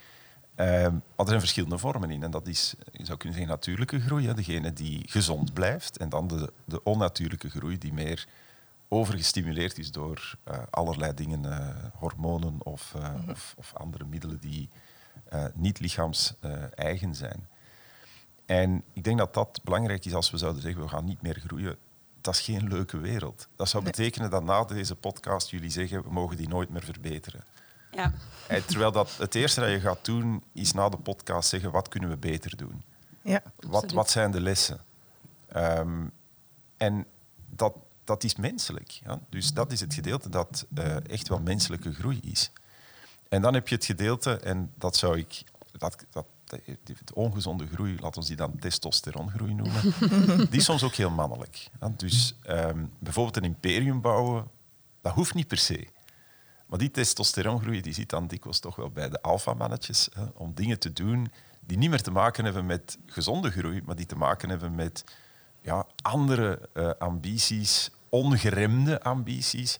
[0.59, 2.23] Uh, maar er zijn verschillende vormen in.
[2.23, 4.27] En dat is, je zou kunnen zeggen, natuurlijke groei.
[4.27, 5.97] Hè, degene die gezond blijft.
[5.97, 8.27] En dan de, de onnatuurlijke groei die meer
[8.87, 13.29] overgestimuleerd is door uh, allerlei dingen, uh, hormonen of, mm -hmm.
[13.29, 14.69] of, of, andere middelen die
[15.53, 17.47] niet lichaams-eigen zijn.
[18.45, 21.41] En ik denk dat dat belangrijk is als we zouden zeggen, we gaan niet meer
[21.45, 21.77] groeien.
[22.21, 23.47] Dat is geen leuke wereld.
[23.55, 27.43] Dat zou betekenen dat na deze podcast jullie zeggen, we mogen die nooit meer verbeteren.
[27.91, 28.13] Ja.
[28.65, 32.09] Terwijl dat het eerste dat je gaat doen, is na de podcast zeggen wat kunnen
[32.09, 32.83] we beter doen.
[33.21, 34.79] Ja, wat, wat zijn de lessen?
[35.55, 36.11] Um,
[36.77, 37.05] en
[37.49, 37.73] dat,
[38.03, 38.89] dat is menselijk.
[38.89, 39.19] Ja?
[39.29, 42.51] Dus dat is het gedeelte dat uh, echt wel menselijke groei is.
[43.29, 45.43] En dan heb je het gedeelte, en dat zou ik...
[45.71, 46.25] Dat, dat,
[47.03, 49.81] de ongezonde groei, laten we die dan testosterongroei noemen,
[50.49, 51.69] die is soms ook heel mannelijk.
[51.79, 51.91] Ja?
[51.97, 54.47] Dus um, bijvoorbeeld een imperium bouwen,
[55.01, 55.87] dat hoeft niet per se.
[56.69, 60.09] Maar die testosterongroei die zit dan dikwijls toch wel bij de alfamannetjes.
[60.33, 64.05] Om dingen te doen die niet meer te maken hebben met gezonde groei, maar die
[64.05, 65.03] te maken hebben met
[65.61, 69.79] ja, andere uh, ambities, ongeremde ambities,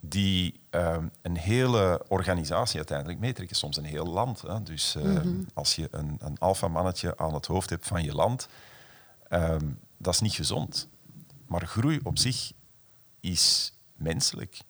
[0.00, 3.56] die uh, een hele organisatie uiteindelijk meetrekken.
[3.56, 4.40] Soms een heel land.
[4.40, 4.62] Hè.
[4.62, 5.46] Dus uh, mm-hmm.
[5.54, 8.48] als je een, een alfamannetje aan het hoofd hebt van je land,
[9.30, 10.88] um, dat is niet gezond.
[11.46, 12.52] Maar groei op zich
[13.20, 14.60] is menselijk.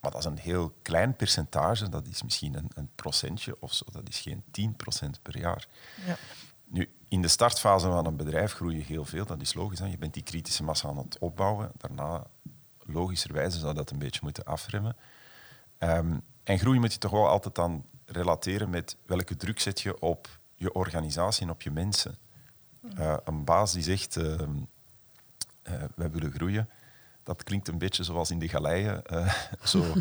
[0.00, 3.84] Maar dat is een heel klein percentage, dat is misschien een, een procentje of zo,
[3.92, 5.68] dat is geen 10% per jaar.
[6.06, 6.16] Ja.
[6.64, 9.78] Nu, in de startfase van een bedrijf groei je heel veel, dat is logisch.
[9.78, 9.86] Hè?
[9.86, 11.72] Je bent die kritische massa aan het opbouwen.
[11.76, 12.26] Daarna,
[12.78, 14.96] logischerwijze, zou dat een beetje moeten afremmen.
[15.78, 20.00] Um, en groei moet je toch wel altijd dan relateren met welke druk zet je
[20.00, 22.18] op je organisatie en op je mensen.
[22.98, 24.44] Uh, een baas die zegt, uh, uh,
[25.94, 26.68] wij willen groeien,
[27.22, 29.84] dat klinkt een beetje zoals in de galeien, uh, zo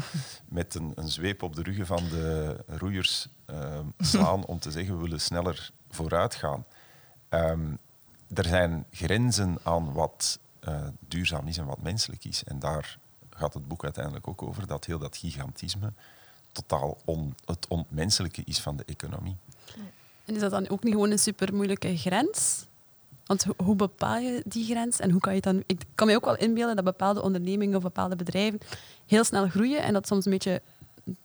[0.47, 4.95] met een, een, zweep op de ruggen van de roeiers uh, slaan om te zeggen
[4.95, 6.65] we willen sneller vooruit gaan.
[7.29, 7.77] Um,
[8.34, 12.43] er zijn grenzen aan wat uh, duurzaam is en wat menselijk is.
[12.43, 12.97] En daar
[13.29, 15.93] gaat het boek uiteindelijk ook over, dat heel dat gigantisme
[16.51, 19.36] totaal on, het onmenselijke is van de economie.
[20.25, 22.65] En is dat dan ook niet gewoon een super moeilijke grens?
[23.29, 25.63] Want hoe bepaal je die grens en hoe kan je dan...
[25.65, 28.59] Ik kan me ook wel inbeelden dat bepaalde ondernemingen of bepaalde bedrijven
[29.05, 30.61] heel snel groeien en dat soms een beetje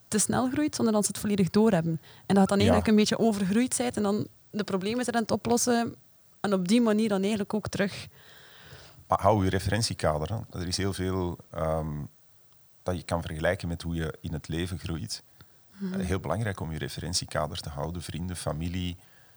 [0.08, 2.00] te snel groeit zonder dat ze het volledig doorhebben.
[2.26, 2.92] En dat het dan eigenlijk ja.
[2.92, 5.94] een beetje overgroeid zijn en dan de problemen zijn aan het oplossen
[6.40, 8.08] En op die manier dan eigenlijk ook terug...
[9.08, 10.32] Maar hou je referentiekader.
[10.32, 10.60] Hè.
[10.60, 12.02] Er is heel veel ehm,
[12.82, 15.22] dat je kan vergelijken met hoe je in het leven groeit.
[15.80, 18.02] Eh, Heel belangrijk om je referentiekader te houden.
[18.02, 18.96] Vrienden, familie,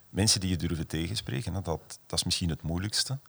[0.10, 1.54] mensen die je durven tegenspreken.
[1.54, 3.20] Dat, dat is misschien het moeilijkste.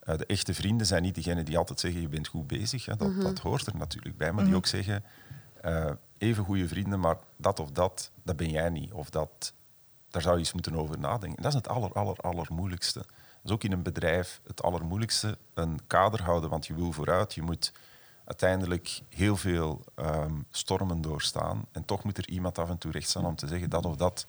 [0.00, 2.84] Eh, de echte vrienden zijn niet degenen die altijd zeggen je bent goed bezig.
[2.84, 2.96] Hè.
[2.96, 4.32] Dat, dat hoort er natuurlijk bij.
[4.32, 5.04] Maar die ook zeggen
[5.60, 8.92] eh, even goede vrienden, maar dat of dat, dat ben jij niet.
[8.92, 9.52] Of dat,
[10.10, 11.42] daar zou je eens moeten over nadenken.
[11.42, 12.98] Dat is het aller, aller, allermoeilijkste.
[12.98, 13.08] Dat
[13.44, 15.38] is ook in een bedrijf het allermoeilijkste.
[15.54, 17.34] Een kader houden, want je wil vooruit.
[17.34, 17.72] Je moet
[18.24, 21.66] uiteindelijk heel veel ehm, stormen doorstaan.
[21.72, 23.96] En toch moet er iemand af en toe recht staan om te zeggen dat of
[23.96, 24.26] dat,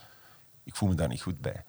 [0.63, 1.63] ik voel me daar niet goed bij.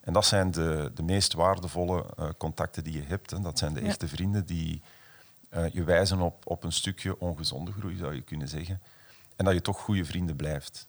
[0.00, 3.30] En dat zijn de, de meest waardevolle eh, contacten die je hebt.
[3.30, 3.40] Hè.
[3.40, 3.86] Dat zijn de Ja.
[3.86, 4.82] echte vrienden die
[5.48, 8.80] eh, je wijzen op, op een stukje ongezonde groei, zou je kunnen zeggen.
[9.36, 10.88] En dat je toch goede vrienden blijft.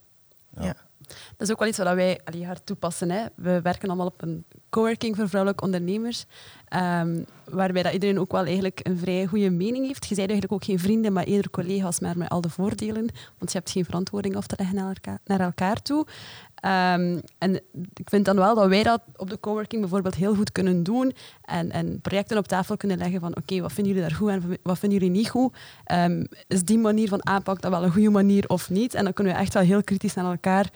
[0.49, 0.63] Ja.
[0.63, 0.75] Ja.
[1.07, 3.11] Dat is ook wel iets wat wij hard toepassen.
[3.11, 3.25] Hè.
[3.35, 6.25] We werken allemaal op een coworking voor vrouwelijke ondernemers,
[6.67, 10.07] ehm, waarbij dat iedereen ook wel eigenlijk een vrij goede mening heeft.
[10.07, 13.09] Je zei eigenlijk ook geen vrienden, maar eerder collega's, maar met al de voordelen.
[13.37, 16.05] Want je hebt geen verantwoording af te leggen naar elkaar, naar elkaar toe.
[16.55, 17.55] Ehm, en
[17.93, 21.13] ik vind dan wel dat wij dat op de coworking bijvoorbeeld heel goed kunnen doen
[21.41, 24.57] en, en projecten op tafel kunnen leggen van oké, wat vinden jullie daar goed en
[24.63, 25.55] wat vinden jullie niet goed?
[25.83, 28.93] Ehm, is die manier van aanpak dan wel een goede manier of niet?
[28.93, 30.69] En dan kunnen we echt wel heel kritisch naar elkaar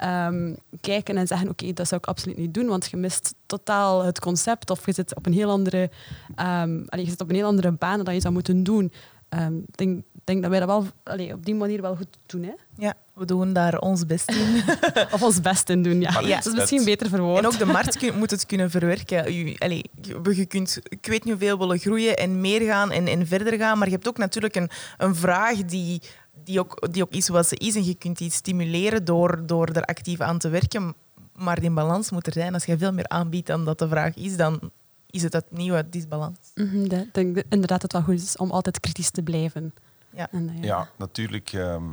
[0.00, 4.02] ehm, kijken en zeggen oké, dat zou ik absoluut niet doen, want je mist totaal
[4.04, 5.90] het concept of je zit op een heel andere,
[6.36, 8.92] ehm, allee, je zit op een heel andere baan dan je zou moeten doen.
[9.28, 12.42] Ehm, Ik denk, denk dat wij dat wel allee, op die manier wel goed doen.
[12.42, 12.52] Hè?
[12.76, 14.62] Ja, we doen daar ons best in.
[15.14, 16.10] Of ons best in doen, ja.
[16.36, 17.38] Dat is misschien beter verwoord.
[17.38, 19.32] En ook de markt kun- moet het kunnen verwerken.
[19.34, 23.06] Je, allee, je, je kunt, ik weet niet hoeveel willen groeien en meer gaan en,
[23.06, 26.02] en verder gaan, maar je hebt ook natuurlijk een, een vraag die,
[26.44, 27.74] die, ook, die ook is wat ze is.
[27.74, 30.94] En je kunt die stimuleren door, door er actief aan te werken.
[31.36, 32.54] Maar die balans moet er zijn.
[32.54, 34.70] Als je veel meer aanbiedt dan dat de vraag is, dan
[35.10, 36.38] is het opnieuw uit disbalans.
[36.54, 39.74] Mhm, dat- Ik denk inderdaad dat het wel goed is om altijd kritisch te blijven.
[40.14, 40.30] Ja.
[40.30, 41.52] En, eh, Ja, natuurlijk.
[41.52, 41.84] ehm,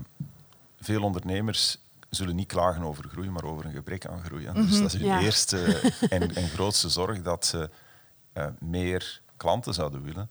[0.80, 1.78] veel ondernemers
[2.10, 4.46] zullen niet klagen over groei, maar over een gebrek aan groei.
[4.46, 4.54] hè.
[4.54, 5.22] Dus dat is hun Ja.
[5.22, 5.80] eerste
[6.10, 7.70] en, en grootste zorg dat ze
[8.34, 10.30] eh, meer klanten zouden willen.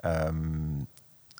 [0.00, 0.80] Ehm,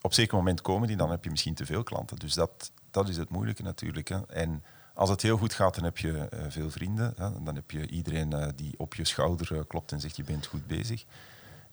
[0.03, 2.19] op zeker moment komen die, dan heb je misschien te veel klanten.
[2.19, 4.09] Dus dat, dat is het moeilijke natuurlijk.
[4.09, 4.27] Hè.
[4.27, 7.15] En als het heel goed gaat, dan heb je eh, veel vrienden.
[7.17, 7.43] Hè.
[7.43, 10.47] Dan heb je iedereen eh, die op je schouder eh, klopt en zegt je bent
[10.47, 11.05] goed bezig.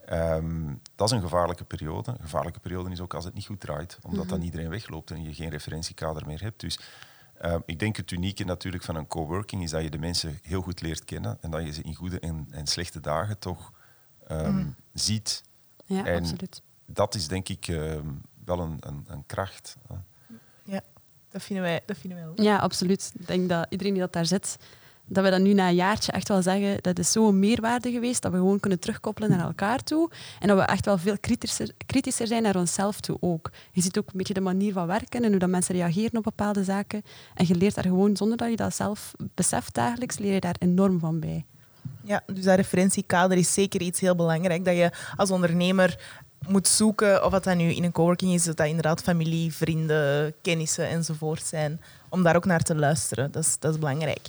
[0.06, 2.12] Ehm, dat is een gevaarlijke periode.
[2.12, 5.24] Een gevaarlijke periode is ook als het niet goed draait, omdat dan iedereen wegloopt en
[5.24, 6.60] je geen referentiekader meer hebt.
[6.60, 6.80] Dus
[7.38, 10.62] ehm, ik denk het unieke natuurlijk van een coworking is dat je de mensen heel
[10.62, 13.72] goed leert kennen en dat je ze in goede en, en slechte dagen toch
[14.28, 15.44] ehm, ziet.
[15.86, 16.62] ja En- absoluut.
[16.94, 18.08] Dat is denk ik ehm,
[18.46, 19.78] wel een, een, een kracht.
[20.64, 20.82] Ja,
[21.30, 22.40] dat vinden wij, dat vinden wij ook.
[22.40, 23.12] Ja, absoluut.
[23.20, 24.58] Ik denk dat iedereen die dat daar zit,
[25.10, 28.22] dat we dat nu na een jaartje echt wel zeggen, dat is zo'n meerwaarde geweest,
[28.22, 30.10] dat we gewoon kunnen terugkoppelen naar elkaar toe.
[30.40, 33.52] En dat we echt wel veel kritischer, kritischer zijn naar onszelf toe ook.
[33.72, 36.24] Je ziet ook een beetje de manier van werken en hoe dat mensen reageren op
[36.24, 37.02] bepaalde zaken.
[37.34, 40.56] En je leert daar gewoon, zonder dat je dat zelf beseft dagelijks, leer je daar
[40.60, 41.46] enorm van bij.
[42.04, 44.66] Ja, dus dat referentiekader is zeker iets heel belangrijk.
[44.66, 46.00] Dat je als ondernemer
[46.48, 50.34] moet zoeken, of wat dat nu in een coworking is, dat dat inderdaad familie, vrienden,
[50.42, 51.82] kennissen enzovoort zijn.
[52.10, 53.32] Om daar ook naar te luisteren.
[53.32, 54.28] Dat is, dat is belangrijk.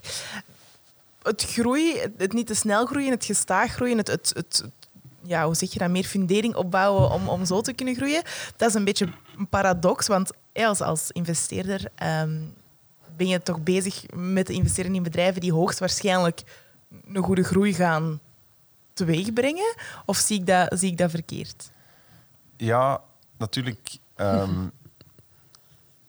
[1.22, 4.64] Het groei, het, niet te snel groeien, het gestaag groeien, het, het, het,
[5.22, 8.22] ja, hoe zeg je dat, meer fundering opbouwen om, om zo te kunnen groeien,
[8.56, 10.06] dat is een beetje een paradox.
[10.06, 12.38] Want als, als investeerder ehm,
[13.16, 16.42] ben je toch bezig met te investeren in bedrijven die hoogstwaarschijnlijk
[17.12, 18.20] een goede groei gaan
[18.92, 19.74] teweegbrengen?
[20.06, 21.70] Of zie ik dat, zie ik dat verkeerd?
[22.60, 23.02] Ja,
[23.38, 23.98] natuurlijk.
[24.14, 24.68] ehm,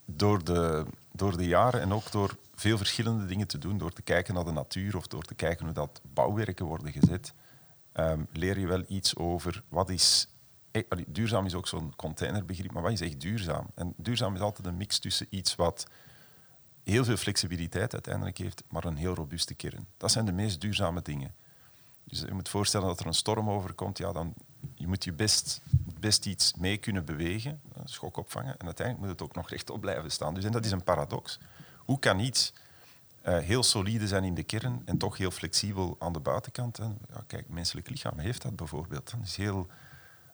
[0.05, 4.01] door, de, door de jaren en ook door veel verschillende dingen te doen, door te
[4.01, 7.33] kijken naar de natuur of door te kijken hoe dat bouwwerken worden gezet,
[7.91, 10.27] ehm, leer je wel iets over wat is.
[10.71, 13.67] eh, duurzaam is ook zo'n containerbegrip, maar wat is echt duurzaam?
[13.75, 15.87] En duurzaam is altijd een mix tussen iets wat
[16.83, 19.87] heel veel flexibiliteit uiteindelijk heeft, maar een heel robuuste kern.
[19.97, 21.35] Dat zijn de meest duurzame dingen.
[22.03, 24.33] Dus je moet voorstellen dat er een storm overkomt, ja, dan
[24.75, 25.61] je moet je best,
[25.99, 29.81] best iets mee kunnen bewegen, een schok opvangen, en uiteindelijk moet het ook nog rechtop
[29.81, 30.33] blijven staan.
[30.33, 31.39] Dus en dat is een paradox.
[31.77, 32.53] Hoe kan iets
[33.21, 36.77] eh, heel solide zijn in de kern en toch heel flexibel aan de buitenkant?
[36.77, 39.11] Ja, kijk, het menselijk lichaam heeft dat bijvoorbeeld.
[39.11, 39.67] Dat is heel,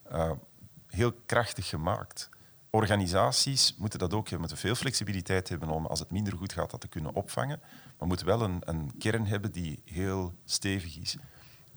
[0.03, 0.31] eh,
[0.87, 2.29] heel krachtig gemaakt.
[2.69, 6.71] Organisaties moeten dat ook hebben, moeten veel flexibiliteit hebben om als het minder goed gaat
[6.71, 7.59] dat te kunnen opvangen.
[7.97, 11.17] Maar moeten wel een, een kern hebben die heel stevig is.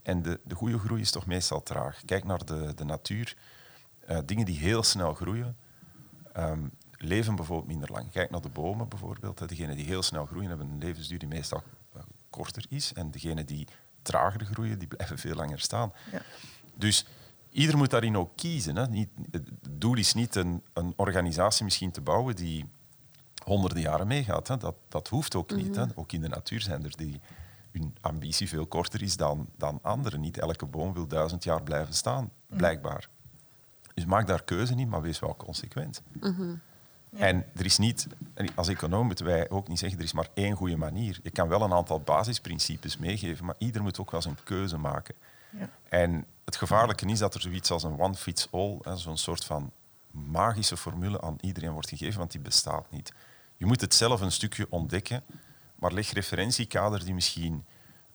[0.03, 2.03] En de, de goede groei is toch meestal traag.
[2.05, 3.37] Kijk naar de, de natuur.
[4.07, 5.57] Eh, dingen die heel snel groeien,
[6.33, 6.65] ehm,
[6.97, 8.11] leven bijvoorbeeld minder lang.
[8.11, 9.49] Kijk naar de bomen bijvoorbeeld.
[9.49, 12.93] Degenen die heel snel groeien hebben een levensduur die meestal eh, korter is.
[12.93, 13.67] En degenen die
[14.03, 15.93] trager groeien, die blijven veel langer staan.
[16.13, 16.23] Ja.
[16.75, 17.07] Dus
[17.51, 18.77] ieder moet daarin ook kiezen.
[18.77, 18.89] Hè.
[18.89, 22.69] Niet, het doel is niet een, een organisatie misschien te bouwen die
[23.45, 24.49] honderden jaren meegaat.
[24.49, 24.57] Hè.
[24.57, 25.77] Dat, dat hoeft ook niet.
[25.77, 25.85] Hè.
[25.95, 27.21] Ook in de natuur zijn er die
[27.73, 30.21] hun ambitie veel korter is dan, dan anderen.
[30.21, 33.09] Niet elke boom wil duizend jaar blijven staan, blijkbaar.
[33.95, 36.03] Dus maak daar keuze in, maar wees wel consequent.
[37.17, 38.07] En er is niet,
[38.55, 41.19] als econoom moeten wij ook niet zeggen, er is maar één goede manier.
[41.23, 45.15] Je kan wel een aantal basisprincipes meegeven, maar ieder moet ook wel zijn keuze maken.
[45.59, 45.71] Ja.
[45.89, 49.73] En het gevaarlijke is dat er zoiets als een one fits all, zo'n soort van
[50.11, 53.13] magische formule aan iedereen wordt gegeven, want die bestaat niet.
[53.57, 55.23] Je moet het zelf een stukje ontdekken,
[55.81, 57.65] maar leg referentiekader die misschien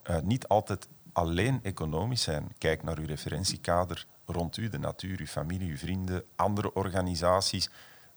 [0.04, 2.52] eh, niet altijd alleen economisch zijn.
[2.58, 7.70] Kijk naar uw referentiekader rond u, de natuur, uw familie, uw vrienden, andere organisaties.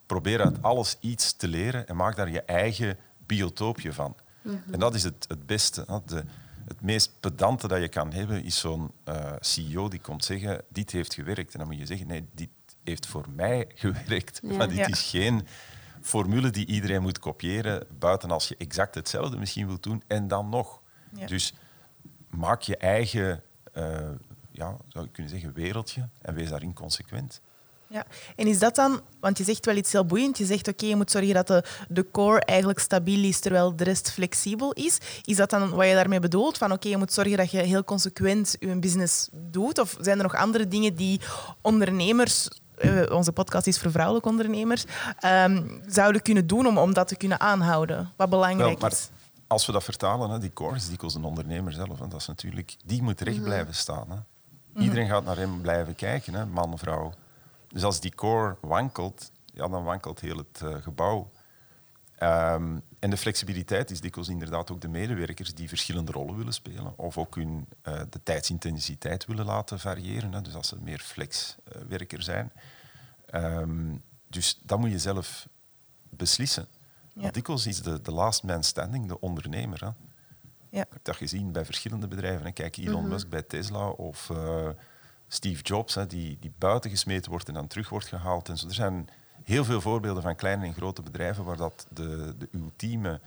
[0.05, 4.15] Probeer uit alles iets te leren en maak daar je eigen biotoopje van.
[4.71, 6.01] En dat is het, het beste.
[6.05, 6.23] De,
[6.67, 10.91] het meest pedante dat je kan hebben is zo'n eh, CEO die komt zeggen, dit
[10.91, 11.53] heeft gewerkt.
[11.53, 12.49] En dan moet je zeggen, nee, dit
[12.83, 14.39] heeft voor mij gewerkt.
[14.43, 14.55] Ja.
[14.57, 14.87] Maar dit Ja.
[14.87, 15.47] is geen
[16.01, 20.49] formule die iedereen moet kopiëren, buiten als je exact hetzelfde misschien wilt doen en dan
[20.49, 20.81] nog.
[21.13, 21.25] Ja.
[21.25, 21.53] Dus
[22.29, 24.09] maak je eigen, eh,
[24.51, 27.41] ja, zou je kunnen zeggen, wereldje en wees daarin consequent.
[27.91, 28.05] Ja.
[28.35, 30.95] En is dat dan, want je zegt wel iets heel boeiend, je zegt oké, je
[30.95, 34.97] moet zorgen dat de, de core eigenlijk stabiel is terwijl de rest flexibel is.
[35.23, 36.57] Is dat dan wat je daarmee bedoelt?
[36.57, 39.79] Van oké, je moet zorgen dat je heel consequent je business doet?
[39.79, 41.21] Of zijn er nog andere dingen die
[41.61, 42.47] ondernemers,
[42.79, 44.85] eh, onze podcast is voor vrouwelijke ondernemers,
[45.19, 48.11] ehm, zouden kunnen doen om, om dat te kunnen aanhouden?
[48.15, 49.09] Wat belangrijk Wel, maar is.
[49.47, 51.99] als we dat vertalen, hè, die core is dikwijls een ondernemer zelf.
[51.99, 54.05] Hè, dat is natuurlijk, die moet recht blijven staan.
[54.09, 54.17] Hè.
[54.81, 57.13] Iedereen gaat naar hem blijven kijken, hè, man, vrouw.
[57.67, 61.29] Dus als die core wankelt, ja, dan wankelt heel het eh, gebouw.
[62.15, 66.97] Ehm, en de flexibiliteit is dikwijls inderdaad ook de medewerkers die verschillende rollen willen spelen.
[66.97, 70.33] Of ook hun, eh, de tijdsintensiteit willen laten variëren.
[70.33, 70.41] Hè.
[70.41, 72.51] Dus als ze meer flexwerker zijn.
[73.25, 73.95] Ehm,
[74.27, 75.47] dus dat moet je zelf
[76.09, 76.67] beslissen.
[77.13, 77.21] Ja.
[77.21, 79.79] Want dikwijls is de, de last man standing de ondernemer.
[79.79, 79.91] Hè.
[80.69, 80.81] Ja.
[80.81, 82.45] Ik heb dat gezien bij verschillende bedrijven.
[82.45, 82.51] hè.
[82.51, 84.69] Kijk, Elon Musk bij Tesla of eh,
[85.27, 88.49] Steve Jobs, hè, die, die buiten gesmeten wordt en dan terug wordt gehaald.
[88.49, 88.67] En zo.
[88.67, 89.09] Er zijn
[89.49, 93.21] heel veel voorbeelden van kleine en grote bedrijven waar dat de, de ultieme,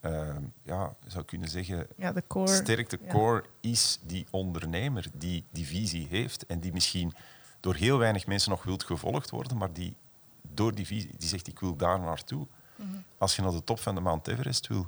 [0.00, 2.54] eh, ja, zou kunnen zeggen, Ja, de core.
[2.54, 3.12] sterkte ja.
[3.12, 7.12] core is die ondernemer die die visie heeft en die misschien
[7.60, 9.96] door heel weinig mensen nog wilt gevolgd worden, maar die
[10.42, 12.46] door die visie, die zegt ik wil daar naartoe.
[12.76, 12.88] Mhm.
[13.18, 14.86] Als je naar de top van de Mount Everest wil,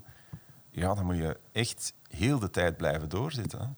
[0.71, 3.77] ja, dan moet je echt heel de tijd blijven doorzetten.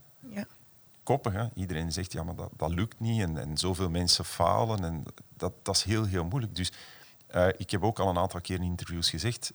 [1.09, 1.15] Hè.
[1.15, 1.21] Ja.
[1.21, 1.49] Koppig, hè?
[1.55, 5.05] iedereen zegt ja, maar dat, dat lukt niet en, en zoveel mensen falen en
[5.37, 6.55] dat, dat is heel, heel moeilijk.
[6.57, 6.73] Dus
[7.27, 9.53] eh, ik heb ook al een aantal keer in interviews gezegd,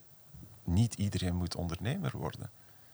[0.64, 2.50] niet iedereen moet ondernemer worden.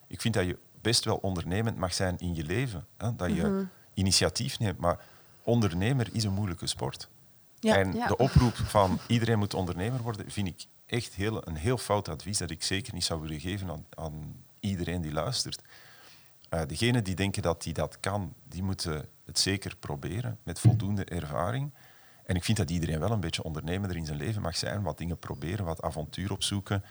[0.08, 2.86] Ik vind dat je best wel ondernemend mag zijn in je leven.
[2.98, 3.16] Hè?
[3.16, 5.00] Dat je initiatief neemt, maar
[5.44, 7.10] ondernemer is een moeilijke sport.
[7.60, 7.76] Ja.
[7.76, 8.08] En Ja.
[8.08, 12.38] de oproep van iedereen moet ondernemer worden, vind ik echt heel, een heel fout advies
[12.38, 15.62] dat ik zeker niet zou willen geven aan, aan iedereen die luistert.
[16.50, 21.04] Eh degenen die denken dat die dat kan, die moeten het zeker proberen met voldoende
[21.06, 21.74] ervaring.
[22.26, 24.98] En ik vind dat iedereen wel een beetje ondernemer in zijn leven mag zijn, wat
[24.98, 26.84] dingen proberen, wat avontuur opzoeken.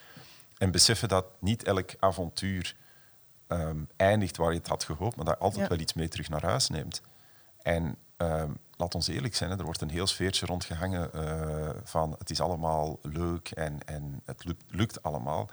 [0.59, 2.77] En beseffen dat niet elk avontuur
[3.47, 5.69] ehm, eindigt waar je het had gehoopt, maar dat altijd Ja.
[5.69, 7.01] wel iets mee terug naar huis neemt.
[7.63, 12.15] En ehm, laat ons eerlijk zijn, hè, er wordt een heel sfeertje rondgehangen eh, van
[12.19, 15.51] het is allemaal leuk en, en het lukt, lukt allemaal.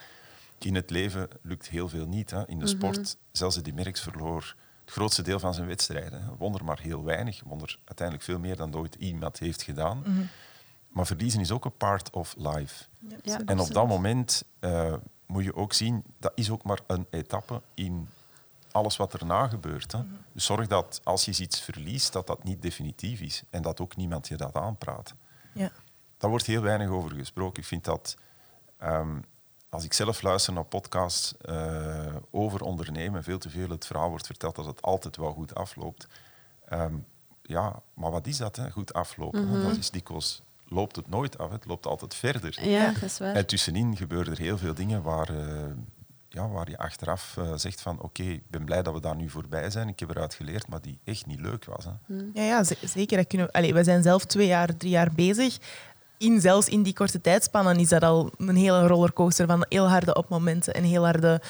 [0.58, 2.32] In het leven lukt heel veel niet.
[2.32, 2.48] Hè.
[2.48, 6.24] In de sport, zelfs die Merckx verloor het grootste deel van zijn wedstrijden.
[6.24, 6.36] hè.
[6.38, 10.04] Wonder maar heel weinig, wonder uiteindelijk veel meer dan ooit iemand heeft gedaan.
[10.90, 12.86] Maar verliezen is ook een part of life.
[13.24, 14.94] Ja, En op dat moment eh,
[15.26, 18.10] moet je ook zien, dat is ook maar een etappe in
[18.72, 19.92] alles wat erna gebeurt.
[19.92, 20.00] Hè.
[20.32, 23.44] Dus zorg dat als je iets verliest, dat dat niet definitief is.
[23.50, 25.14] En dat ook niemand je dat aanpraat.
[25.54, 25.72] Ja.
[26.18, 27.62] Daar wordt heel weinig over gesproken.
[27.62, 28.18] Ik vind dat,
[28.78, 29.18] ehm,
[29.76, 34.26] als ik zelf luister naar podcasts eh, over ondernemen, veel te veel het verhaal wordt
[34.26, 36.08] verteld dat het altijd wel goed afloopt.
[36.70, 36.94] Ehm,
[37.42, 38.70] ja, maar wat is dat, hè?
[38.72, 39.48] goed aflopen?
[39.48, 39.62] hè?
[39.68, 42.70] Dat is dikwijls, loopt het nooit af, het loopt altijd verder.
[42.70, 43.36] Ja, dat is waar.
[43.36, 45.64] En tussenin gebeuren er heel veel dingen waar, eh,
[46.30, 49.30] ja, waar je achteraf eh, zegt van oké, ik ben blij dat we daar nu
[49.30, 49.88] voorbij zijn.
[49.88, 51.86] Ik heb eruit geleerd, maar die echt niet leuk was.
[51.86, 51.92] Hè.
[52.34, 53.18] Ja, ja ze- zeker.
[53.18, 55.58] Dat kunnen we, Allee, we zijn zelf twee jaar, drie jaar bezig.
[56.18, 60.16] In, zelfs in die korte tijdspannen is dat al een hele rollercoaster van heel harde
[60.16, 61.42] opmomenten en heel harde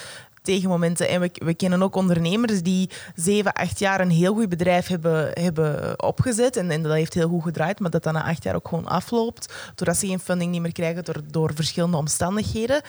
[0.46, 1.10] tegenmomenten.
[1.10, 5.30] En we, we kennen ook ondernemers die zeven, acht jaar een heel goed bedrijf hebben,
[5.34, 6.58] hebben opgezet.
[6.58, 8.88] En, en dat heeft heel goed gedraaid, maar dat dan na acht jaar ook gewoon
[8.88, 9.54] afloopt.
[9.76, 12.82] Doordat ze geen funding niet meer krijgen door, door verschillende omstandigheden.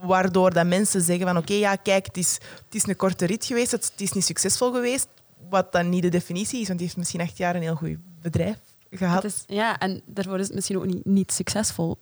[0.00, 3.44] waardoor dat mensen zeggen van oké, ja, kijk, het is, het is een korte rit
[3.44, 5.08] geweest, het, het is niet succesvol geweest,
[5.48, 7.96] wat dan niet de definitie is, want die heeft misschien acht jaar een heel goed
[8.22, 8.58] bedrijf
[8.90, 9.24] gehad.
[9.24, 11.98] Is, ja, en daarvoor is het misschien ook niet, niet succesvol.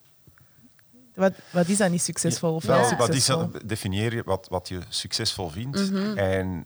[1.14, 2.54] Wat, wat is dat niet succesvol?
[2.54, 3.68] Of Wel, wat is dat?
[3.68, 6.64] Definieer je wat, wat je succesvol vindt en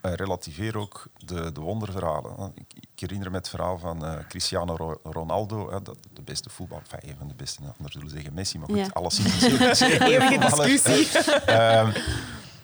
[0.00, 2.52] eh, relativeer ook de, de wonderverhalen.
[2.54, 6.50] Ik, ik herinner me het verhaal van eh, Cristiano Ro- Ronaldo, hè, dat, de beste
[6.50, 9.10] voetbal, enfin, een van de beste, anderen zullen zeggen Messi, maar goed, Ja.
[9.10, 10.66] zeer- zeer goede Eeuwige voetballer.
[10.66, 11.32] discussie.
[11.32, 11.90] Ehm,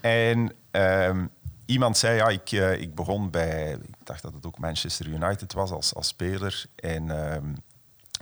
[0.01, 1.27] en ehm,
[1.67, 5.53] iemand zei, ja, ik, eh, ik begon bij, ik dacht dat het ook Manchester United
[5.53, 6.65] was als, als speler.
[6.75, 7.55] En ehm,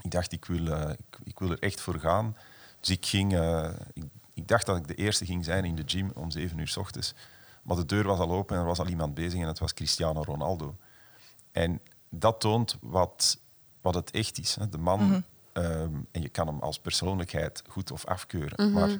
[0.01, 2.37] ik dacht, ik wil, eh, ik, ik wil er echt voor gaan.
[2.79, 4.03] Dus ik ging, eh, ik,
[4.33, 6.77] ik dacht dat ik de eerste ging zijn in de gym om zeven uur s
[6.77, 7.13] ochtends.
[7.61, 9.73] Maar de deur was al open en er was al iemand bezig en het was
[9.73, 10.75] Cristiano Ronaldo.
[11.51, 13.39] En dat toont wat,
[13.81, 14.55] wat het echt is.
[14.55, 14.69] Hè.
[14.69, 18.99] De man, ehm, en je kan hem als persoonlijkheid goed of afkeuren, maar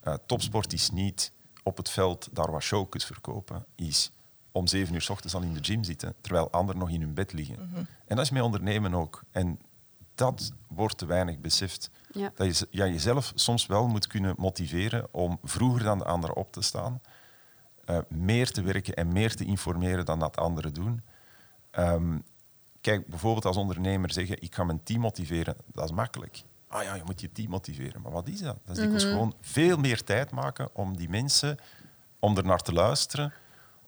[0.00, 1.32] eh, topsport is niet
[1.64, 4.12] op het veld daar wat showkes verkopen, is
[4.52, 7.14] om zeven uur s ochtends al in de gym zitten, terwijl anderen nog in hun
[7.14, 7.58] bed liggen.
[8.06, 9.22] En dat is met ondernemen ook.
[9.30, 9.58] En
[10.14, 11.90] dat wordt te weinig beseft.
[12.12, 12.32] Ja.
[12.34, 16.52] Dat je ja, jezelf soms wel moet kunnen motiveren om vroeger dan de anderen op
[16.52, 17.00] te staan,
[17.84, 21.02] eh, meer te werken en meer te informeren dan dat anderen doen.
[21.70, 22.18] Ehm,
[22.80, 26.44] kijk, bijvoorbeeld als ondernemer zeggen, ik ga mijn team motiveren, dat is makkelijk.
[26.74, 28.00] Ah ja, je moet je team motiveren.
[28.02, 28.58] Maar wat is dat?
[28.64, 31.58] Dat is dikwijls gewoon veel meer tijd maken om die mensen,
[32.18, 33.32] om er naar te luisteren.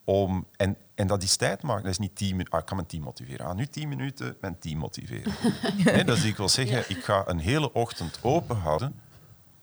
[0.05, 1.83] Om, en, en dat is tijd maken.
[1.83, 2.53] Dat is niet tien minuten.
[2.53, 3.47] Ah, ik kan mijn team motiveren.
[3.47, 5.33] Ah, nu tien minuten mijn team motiveren.
[5.85, 9.01] nee, dat is ik wil zeggen, ik ga een hele ochtend open houden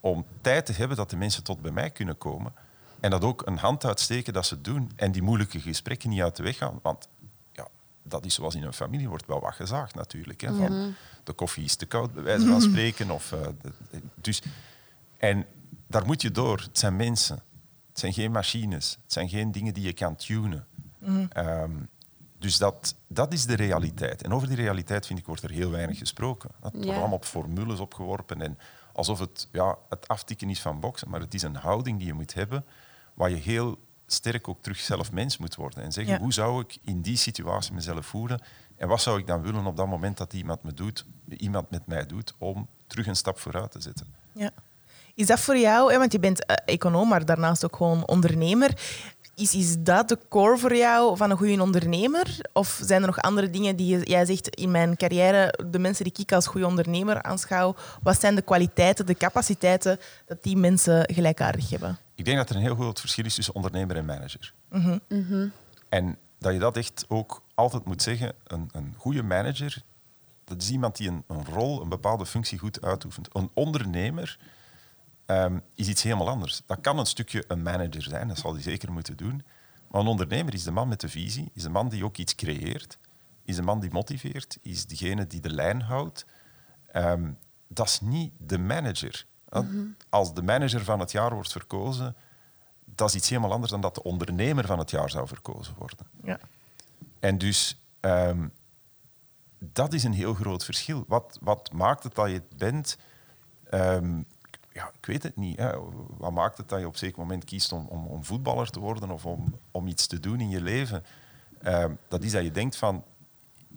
[0.00, 2.52] om tijd te hebben dat de mensen tot bij mij kunnen komen.
[3.00, 4.90] En dat ook een hand uitsteken dat ze het doen.
[4.96, 6.78] En die moeilijke gesprekken niet uit de weg gaan.
[6.82, 7.08] Want
[8.04, 10.40] dat is zoals in een familie wordt wel wat gezaagd natuurlijk.
[10.40, 13.10] Hè, van, de koffie is te koud, bij wijze van spreken.
[13.10, 13.40] Of, eh,
[13.90, 14.42] de- dus,
[15.16, 15.46] en
[15.86, 16.58] daar moet je door.
[16.60, 17.42] Het zijn mensen.
[17.88, 18.98] Het zijn geen machines.
[19.02, 20.66] Het zijn geen dingen die je kan tunen.
[21.28, 21.70] Ehm,
[22.38, 24.22] dus dat, dat is de realiteit.
[24.22, 26.50] En over die realiteit, vind ik, wordt er heel weinig gesproken.
[26.62, 26.92] Het wordt Ja.
[26.94, 28.42] allemaal op formules opgeworpen.
[28.42, 28.58] En
[28.92, 31.10] alsof het ja, het aftikken is van boksen.
[31.10, 32.64] Maar het is een houding die je moet hebben,
[33.14, 35.82] waar je heel sterk ook terug zelf mens moet worden.
[35.82, 36.20] En zeggen, Ja.
[36.20, 38.40] hoe zou ik in die situatie mezelf voelen?
[38.76, 41.04] En wat zou ik dan willen op dat moment dat iemand, me doet,
[41.38, 44.06] iemand met mij doet, om terug een stap vooruit te zetten?
[44.32, 44.50] Ja.
[45.14, 48.70] Is dat voor jou, hè, want je bent eh, econoom, maar daarnaast ook gewoon ondernemer.
[49.36, 52.40] Is, is dat de core voor jou van een goede ondernemer?
[52.52, 56.04] Of zijn er nog andere dingen die je, jij zegt in mijn carrière, de mensen
[56.04, 61.08] die ik als goede ondernemer aanschouw, wat zijn de kwaliteiten, de capaciteiten dat die mensen
[61.14, 61.98] gelijkaardig hebben?
[62.14, 64.54] Ik denk dat er een heel groot verschil is tussen ondernemer en manager.
[65.88, 68.32] En dat je dat echt ook altijd moet zeggen.
[68.44, 69.82] Een, een goede manager,
[70.44, 73.28] dat is iemand die een, een rol, een bepaalde functie goed uitoefent.
[73.32, 74.38] Een ondernemer
[75.26, 76.62] ehm, is iets helemaal anders.
[76.66, 79.42] Dat kan een stukje een manager zijn, dat zal hij zeker moeten doen.
[79.88, 82.34] Maar een ondernemer is de man met de visie, is de man die ook iets
[82.34, 82.98] creëert,
[83.44, 86.26] is de man die motiveert, is degene die de lijn houdt.
[86.86, 87.32] Ehm,
[87.68, 89.26] dat is niet de manager.
[90.08, 92.16] Als de manager van het jaar wordt verkozen,
[92.84, 96.06] dat is iets helemaal anders dan dat de ondernemer van het jaar zou verkozen worden.
[96.22, 96.38] Ja.
[97.20, 98.48] En dus ehm,
[99.58, 101.04] dat is een heel groot verschil.
[101.08, 102.96] Wat, wat maakt het dat je het bent?
[103.70, 104.22] Ehm,
[104.72, 105.58] ja, ik weet het niet.
[105.58, 105.72] Hè.
[106.18, 108.80] Wat maakt het dat je op een zeker moment kiest om, om, om voetballer te
[108.80, 111.04] worden of om, om iets te doen in je leven?
[111.62, 113.04] Ehm, dat is dat je denkt van,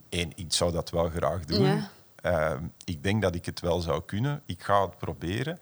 [0.09, 1.65] één, ik zou dat wel graag doen.
[1.65, 1.89] Ja.
[2.27, 4.41] Ehm, ik denk dat ik het wel zou kunnen.
[4.45, 5.59] Ik ga het proberen.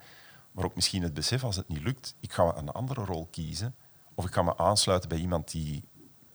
[0.52, 3.76] Maar ook misschien het besef, als het niet lukt, ik ga een andere rol kiezen.
[4.14, 5.84] Of ik ga me aansluiten bij iemand die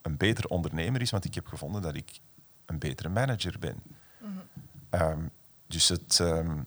[0.03, 2.21] een betere ondernemer is, want ik heb gevonden dat ik
[2.67, 3.83] een betere manager ben.
[4.91, 5.27] Ehm,
[5.67, 6.63] dus het, ehm,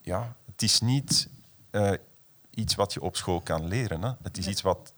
[0.00, 1.28] ja, het is niet
[1.70, 1.92] eh,
[2.50, 4.02] iets wat je op school kan leren.
[4.02, 4.12] Hè.
[4.22, 4.94] Het is iets wat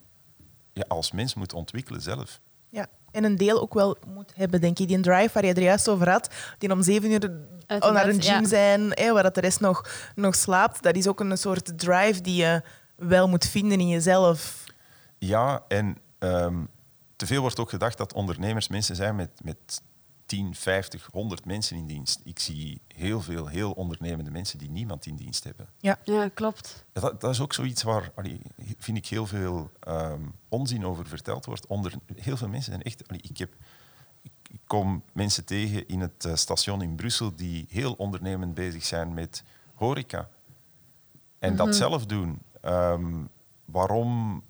[0.73, 2.41] je als mens moet ontwikkelen zelf.
[2.69, 2.87] Ja.
[3.11, 4.89] En een deel ook wel moet hebben, denk ik.
[4.89, 7.31] Die drive waar je er juist over had, die om zeven uur
[7.79, 8.49] al naar een gym ja.
[8.49, 12.21] zijn, hè, waar dat de rest nog, nog slaapt, dat is ook een soort drive
[12.21, 12.63] die je
[12.97, 14.65] wel moet vinden in jezelf.
[15.19, 16.65] Ja, en ehm,
[17.17, 19.83] te veel wordt ook gedacht dat ondernemers mensen zijn met, met
[20.31, 22.21] 10, 50, 100 mensen in dienst.
[22.25, 25.69] Ik zie heel veel heel ondernemende mensen die niemand in dienst hebben.
[25.79, 25.99] Ja.
[26.05, 26.85] Ja, klopt.
[26.93, 28.41] Dat, dat is ook zoiets waar, allee,
[28.79, 31.67] vind ik, heel veel ehm, onzin over verteld wordt.
[31.67, 33.09] Onder, heel veel mensen zijn echt...
[33.09, 33.55] allee, ik, heb,
[34.23, 38.85] ik, ik kom mensen tegen in het eh, station in Brussel die heel ondernemend bezig
[38.85, 39.43] zijn met
[39.75, 40.29] horeca.
[41.39, 42.43] En dat zelf doen.
[42.61, 43.25] Ehm,
[43.65, 44.43] waarom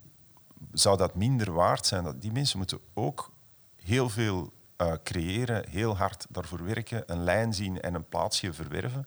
[0.72, 2.04] zou dat minder waard zijn?
[2.04, 3.32] Dat, die mensen moeten ook
[3.76, 9.06] heel veel eh, creëren, heel hard daarvoor werken, een lijn zien en een plaatsje verwerven.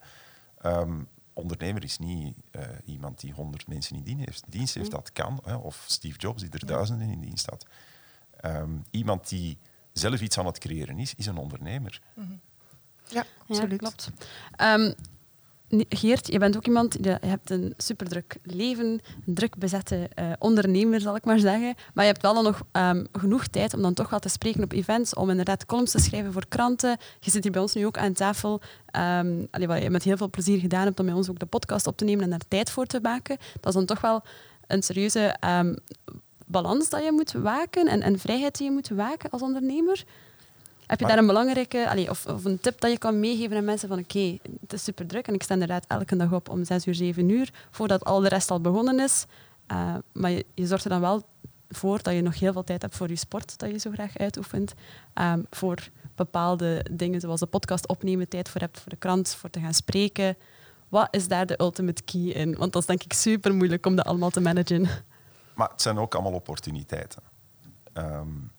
[0.57, 1.01] Ehm,
[1.34, 4.43] ondernemer is niet uh, iemand die honderd mensen in dienst heeft.
[4.47, 5.39] Dienst heeft, dat kan.
[5.43, 7.65] Hè, of Steve Jobs, die er duizenden in dienst had.
[8.45, 9.57] Um, iemand die
[9.91, 12.01] zelf iets aan het creëren is, is een ondernemer.
[12.13, 12.39] Mm -hmm.
[13.07, 13.71] Ja, absoluut.
[13.71, 14.11] Ja, klopt.
[14.61, 14.93] Um,
[15.89, 18.86] Geert, je bent ook iemand, je hebt een superdruk leven,
[19.26, 21.74] een druk bezette uh, ondernemer, zal ik maar zeggen.
[21.93, 24.63] Maar je hebt wel dan nog um, genoeg tijd om dan toch wel te spreken
[24.63, 26.97] op events, om inderdaad columns te schrijven voor kranten.
[27.19, 28.61] Je zit hier bij ons nu ook aan tafel.
[28.97, 31.45] Um, allee, wat je met heel veel plezier gedaan hebt om bij ons ook de
[31.45, 33.38] podcast op te nemen en daar tijd voor te maken.
[33.53, 34.24] Dat is dan toch wel
[34.67, 35.76] een serieuze um,
[36.45, 40.03] balans dat je moet waken en, en vrijheid die je moet waken als ondernemer.
[40.88, 43.89] Heb je daar een belangrijke, of, of, een tip dat je kan meegeven aan mensen
[43.89, 46.86] van oké, het is super druk en ik sta inderdaad elke dag op om 6
[46.86, 49.25] uur, 7 uur, voordat al de rest al begonnen is.
[49.71, 51.23] Uh, maar je, je, zorgt er dan wel
[51.69, 54.17] voor dat je nog heel veel tijd hebt voor je sport, dat je zo graag
[54.17, 54.73] uitoefent.
[55.13, 59.49] Um, voor bepaalde dingen zoals de podcast opnemen, tijd voor hebt voor de krant, voor
[59.49, 60.38] te gaan spreken.
[60.89, 62.55] Wat is daar de ultimate key in?
[62.57, 64.88] Want dat is denk ik super moeilijk om dat allemaal te managen.
[65.53, 67.21] Maar het zijn ook allemaal opportuniteiten.
[67.93, 68.51] Um,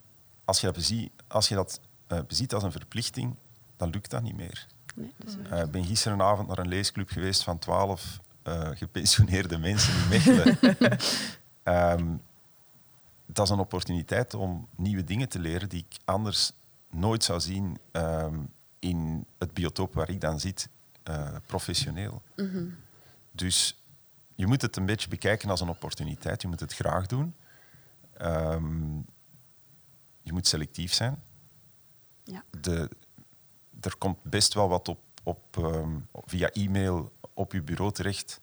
[0.44, 3.36] als, je bezie, als je dat uh, beziet als een verplichting,
[3.76, 4.66] dan lukt dat niet meer.
[4.94, 10.08] Nee, ik uh, ben gisteravond naar een leesclub geweest van twaalf uh, gepensioneerde mensen in
[10.08, 10.58] Mechelen.
[11.64, 12.22] um,
[13.26, 16.52] dat is een opportuniteit om nieuwe dingen te leren die ik anders
[16.90, 18.48] nooit zou zien um,
[18.78, 20.68] in het biotoop waar ik dan zit,
[21.46, 22.22] professioneel.
[22.36, 22.76] Mm -hmm.
[23.32, 23.84] Dus
[24.34, 26.42] je moet het een beetje bekijken als een opportuniteit.
[26.42, 27.34] Je moet het graag doen.
[28.22, 29.06] Um,
[30.22, 31.22] je moet selectief zijn.
[32.24, 32.44] Ja.
[32.60, 32.88] De,
[33.80, 38.40] er komt best wel wat op, op, um, via e-mail op je bureau terecht.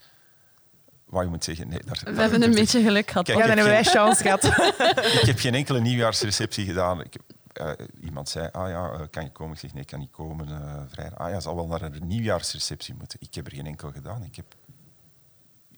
[1.06, 3.26] Waar je moet zeggen, nee, daar, We hebben een beetje geluk gehad.
[3.26, 4.44] Kijk, ja, dan hebben wij chance gehad.
[5.22, 7.02] ik heb geen enkele nieuwjaarsreceptie gedaan.
[7.04, 7.16] Ik,
[7.62, 7.72] uh,
[8.04, 9.54] iemand zei, ah ja, uh, kan je komen?
[9.54, 10.50] Ik zeg, nee, ik kan niet komen.
[10.50, 11.20] Uh, vrijdag.
[11.20, 13.20] Ah ja, zal wel naar een nieuwjaarsreceptie moeten.
[13.22, 14.24] Ik heb er geen enkel gedaan.
[14.24, 14.56] Ik heb,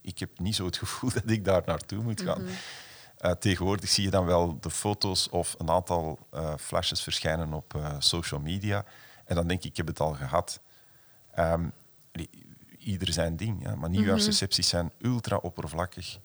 [0.01, 2.41] ik heb niet zo het gevoel dat ik daar naartoe moet gaan.
[2.41, 2.55] Mm -hmm.
[3.23, 7.73] Uh, tegenwoordig zie je dan wel de foto's of een aantal uh, flashes verschijnen op
[7.75, 8.85] uh, social media.
[9.25, 10.59] En dan denk ik, ik heb het al gehad.
[11.39, 11.73] Um,
[12.77, 13.63] ieder zijn ding.
[13.63, 13.75] Ja.
[13.75, 16.19] Maar nieuwjaarsrecepties zijn ultra oppervlakkig.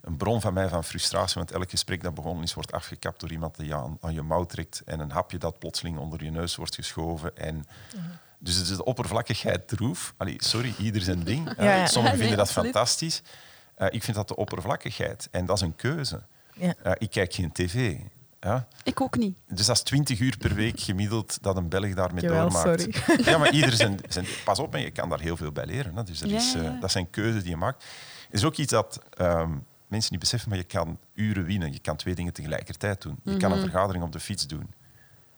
[0.00, 3.30] Een bron van mij van frustratie, want elk gesprek dat begonnen is, wordt afgekapt door
[3.30, 6.30] iemand die je aan, aan je mouw trekt en een hapje dat plotseling onder je
[6.30, 7.36] neus wordt geschoven.
[7.36, 8.18] En, mm -hmm.
[8.38, 10.14] Dus het is de oppervlakkigheid troef.
[10.16, 11.52] Allee, sorry, ieder zijn ding.
[11.56, 11.86] Ja, ja.
[11.86, 13.22] Sommigen vinden dat fantastisch.
[13.80, 15.28] Uh, ik vind dat de oppervlakkigheid.
[15.30, 16.22] En dat is een keuze.
[16.54, 16.74] Ja.
[16.86, 17.96] Uh, ik kijk geen tv.
[18.40, 18.66] Ja?
[18.82, 19.38] Ik ook niet.
[19.48, 22.80] Dus dat is 20 uur per week gemiddeld dat een Belg daarmee Jawel, doormaakt.
[22.80, 23.22] Sorry.
[23.30, 25.96] Ja, maar ieder zijn, zijn, Pas op, je kan daar heel veel bij leren.
[25.96, 26.02] Hè.
[26.02, 26.60] Dus er is, ja.
[26.60, 27.82] Uh, dat zijn keuzes die je maakt.
[28.28, 31.72] Er is ook iets dat um, mensen niet beseffen, maar je kan uren winnen.
[31.72, 33.12] Je kan twee dingen tegelijkertijd doen.
[33.12, 33.40] Je mm -hmm.
[33.40, 33.68] kan een mhm.
[33.68, 34.74] vergadering op de fiets doen.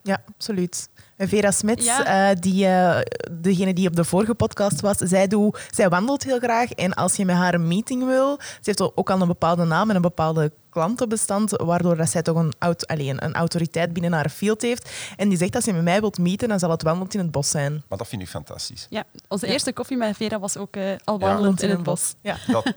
[0.03, 0.88] Ja, absoluut.
[1.16, 2.30] En Vera Smits, ja.
[2.30, 2.98] uh, die, uh,
[3.30, 6.70] degene die op de vorige podcast was, zij, doe, zij wandelt heel graag.
[6.70, 9.90] En als je met haar een meeting wil, ze heeft ook al een bepaalde naam
[9.90, 12.53] en een bepaalde klantenbestand, waardoor dat zij toch een,
[12.86, 14.90] alleen, een autoriteit binnen haar field heeft.
[15.16, 17.30] En die zegt, als je met mij wilt meeten, dan zal het wandelend in het
[17.30, 17.82] bos zijn.
[17.88, 18.86] Maar dat vind ik fantastisch.
[18.90, 19.53] Ja, onze ja.
[19.53, 21.64] eerste koffie met Vera was ook uh, al wandelend ja.
[21.64, 22.14] in, in het bos.
[22.20, 22.36] Ja.
[22.46, 22.74] Dat,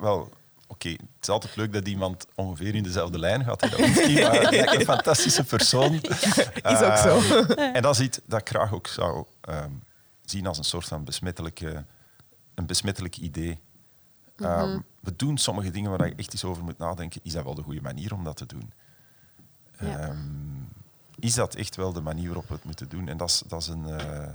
[0.00, 0.28] wel,
[0.74, 3.60] oké, okay, het is altijd leuk dat iemand ongeveer in dezelfde lijn gaat.
[3.60, 5.92] Dat maar een fantastische persoon.
[6.62, 7.18] Ja, is ook zo.
[7.18, 9.82] Uh, en dat is iets dat ik graag ook zou um,
[10.24, 11.84] zien als een soort van besmettelijke,
[12.54, 13.58] een besmettelijk idee.
[14.36, 14.84] Um, mm -hmm.
[15.00, 17.20] We doen sommige dingen waar je echt eens over moet nadenken.
[17.24, 18.72] Is dat wel de goede manier om dat te doen?
[19.78, 20.08] Ja.
[20.08, 20.68] Um,
[21.18, 23.08] is dat echt wel de manier waarop we het moeten doen?
[23.08, 23.88] En dat is, dat is een...
[23.88, 24.26] Uh,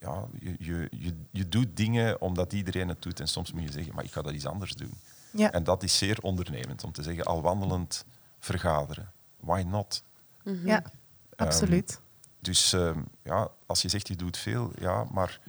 [0.00, 3.20] ja, je, je, je, je doet dingen omdat iedereen het doet.
[3.20, 4.92] En soms moet je zeggen, maar ik ga dat iets anders doen.
[5.30, 5.52] Ja.
[5.52, 8.04] En dat is zeer ondernemend om te zeggen, al wandelend
[8.38, 9.12] vergaderen.
[9.40, 10.02] Why not?
[10.44, 10.66] Mm -hmm.
[10.66, 10.82] Ja,
[11.36, 11.90] absoluut.
[11.90, 11.98] Um,
[12.40, 15.40] dus um, ja, als je zegt je doet veel, ja, maar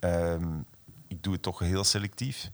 [0.00, 0.64] um,
[1.06, 2.50] ik doe het toch heel selectief.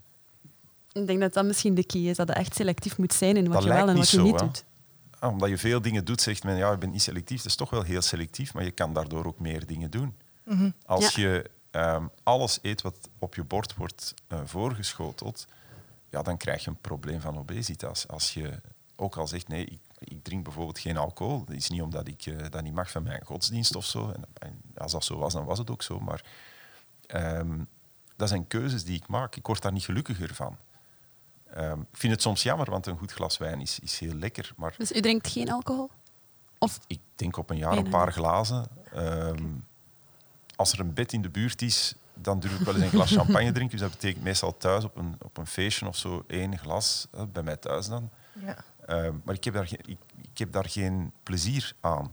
[0.92, 3.44] Ik denk dat dat misschien de key is, dat het echt selectief moet zijn in
[3.44, 4.46] wat dat je wel en wat je zo, niet hè?
[4.46, 4.64] doet.
[5.18, 7.36] Ah, omdat je veel dingen doet, zegt men, ja, je bent niet selectief.
[7.36, 10.14] Dat is toch wel heel selectief, maar je kan daardoor ook meer dingen doen.
[10.44, 10.74] Mm -hmm.
[10.86, 11.22] Als ja.
[11.22, 11.50] je
[12.22, 15.46] alles eet wat op je bord wordt uh, voorgeschoteld,
[16.14, 18.08] ja, dan krijg je een probleem van obesitas.
[18.08, 18.60] Als je
[18.96, 22.26] ook al zegt, nee, ik, ik drink bijvoorbeeld geen alcohol, dat is niet omdat ik
[22.26, 24.10] uh, dat niet mag van mijn godsdienst of zo.
[24.10, 26.00] En, en, als dat zo was, dan was het ook zo.
[26.00, 26.24] Maar
[27.14, 27.68] um,
[28.16, 29.36] dat zijn keuzes die ik maak.
[29.36, 30.56] Ik word daar niet gelukkiger van.
[31.56, 34.52] Um, ik vind het soms jammer, want een goed glas wijn is, is heel lekker.
[34.56, 35.90] Maar dus u drinkt geen alcohol?
[36.58, 36.80] Of?
[36.86, 38.66] Ik denk op een jaar een paar glazen.
[38.94, 39.66] Um,
[40.56, 43.12] als er een bed in de buurt is, dan durf ik wel eens een glas
[43.12, 43.78] champagne drinken.
[43.78, 47.42] Dus dat betekent meestal thuis op een, op een feestje of zo één glas, bij
[47.42, 48.10] mij thuis dan.
[48.40, 48.56] Ja.
[48.88, 52.12] Uh, maar ik heb, daar geen, ik, ik, heb daar geen plezier aan.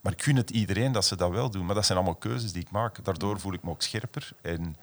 [0.00, 1.66] Maar ik gun het iedereen dat ze dat wel doen.
[1.66, 3.04] Maar dat zijn allemaal keuzes die ik maak.
[3.04, 4.32] Daardoor voel ik me ook scherper.
[4.40, 4.76] En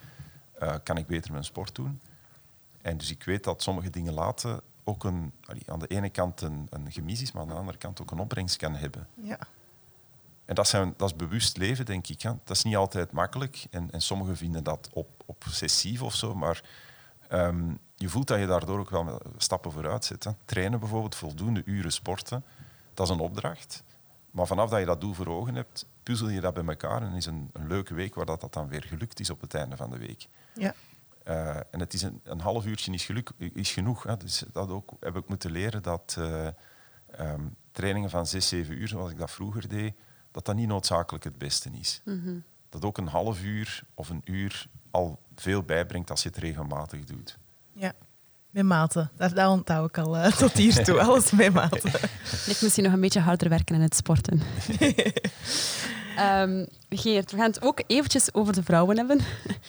[0.60, 2.02] eh, kan ik beter mijn sport doen.
[2.82, 5.34] En dus ik weet dat sommige dingen laten ook een,
[5.66, 8.20] aan de ene kant een, een gemis is, maar aan de andere kant ook een
[8.20, 9.08] opbrengst kan hebben.
[9.14, 9.40] Ja.
[10.50, 12.22] En dat, zijn, dat is bewust leven, denk ik.
[12.22, 12.30] Hè.
[12.43, 13.66] Dat is niet altijd makkelijk.
[13.70, 16.36] En, en sommigen vinden dat op, obsessief of zo.
[16.36, 16.64] Maar
[17.28, 20.24] ehm, je voelt dat je daardoor ook wel stappen vooruit zet.
[20.24, 20.32] Hè.
[20.45, 22.43] Trainen bijvoorbeeld, voldoende uren sporten,
[22.93, 23.84] dat is een opdracht.
[24.32, 27.14] Maar vanaf dat je dat doel voor ogen hebt, puzzel je dat bij elkaar en
[27.14, 29.78] is een, een leuke week waar dat, dat dan weer gelukt is op het einde
[29.78, 30.28] van de week.
[30.54, 30.74] Ja.
[31.28, 34.04] Uh, en het is een, een half uurtje is, geluk, is genoeg.
[34.04, 34.18] Hè.
[34.18, 36.47] Dus dat ook, heb ik moeten leren dat uh,
[37.20, 39.93] um, trainingen van zes, zeven uur, zoals ik dat vroeger deed,
[40.32, 42.02] dat dat niet noodzakelijk het beste is.
[42.06, 42.44] Mm -hmm.
[42.70, 47.04] Dat ook een half uur of een uur al veel bijbrengt als je het regelmatig
[47.04, 47.38] doet.
[47.74, 47.94] Ja,
[48.50, 49.10] met mate.
[49.16, 51.02] Dat, dat onthoud ik al uh, tot hier toe.
[51.06, 51.88] Alles met mate.
[52.46, 54.42] Ik misschien nog een beetje harder werken in het sporten.
[56.20, 59.20] um, Geert, we gaan het ook eventjes over de vrouwen hebben.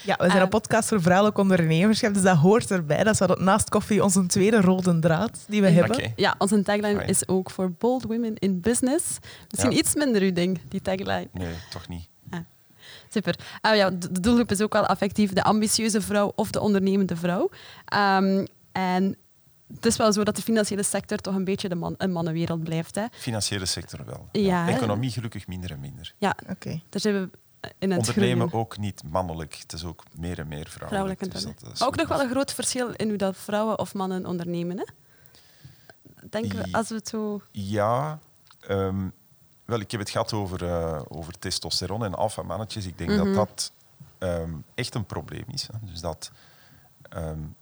[0.05, 3.05] Ja, we zijn een podcast voor vrouwelijk ondernemerschap, dus dat hoort erbij.
[3.05, 5.97] Dat is naast koffie onze tweede rode draad die we hebben.
[5.97, 6.13] Okay.
[6.17, 7.05] Ja, onze tagline Fine.
[7.05, 9.19] is ook voor bold women in business.
[9.51, 9.79] Misschien ja.
[9.79, 11.29] iets minder uw ding, die tagline.
[11.33, 12.09] Nee, toch niet.
[12.31, 12.41] Ah.
[13.09, 13.39] Super.
[13.67, 17.51] Uh, ja, de doelgroep is ook wel affectief de ambitieuze vrouw of de ondernemende vrouw.
[18.19, 19.17] Um, en
[19.75, 22.65] het is wel zo dat de financiële sector toch een beetje de man, een mannenwereld
[22.65, 22.95] blijft.
[22.95, 23.05] Hè.
[23.13, 24.29] Financiële sector wel.
[24.33, 24.69] Ja, ja.
[24.69, 26.15] Economie gelukkig minder en minder.
[26.19, 26.53] Ja, oké.
[26.53, 26.83] Okay.
[26.89, 27.29] Daar zijn we
[27.79, 28.67] in het Ondernemen groeien.
[28.67, 29.55] ook niet mannelijk.
[29.55, 30.89] Het is ook meer en meer vrouwelijk.
[30.89, 33.79] vrouwelijk dus dat, dat maar ook nog wel een groot verschil in hoe dat vrouwen
[33.79, 34.79] of mannen ondernemen.
[34.79, 34.85] Hè?
[36.31, 37.43] Denken we, als we het zo...
[37.51, 38.19] Ja,
[38.69, 39.13] um,
[39.65, 42.87] wel, ik heb het gehad over, uh, over testosteron en alfamannetjes.
[42.87, 43.35] Ik denk mm -hmm.
[43.35, 43.73] dat
[44.19, 45.69] dat um, echt een probleem is.
[45.73, 45.79] Hè.
[45.83, 46.31] Dus dat...
[47.17, 47.57] Um,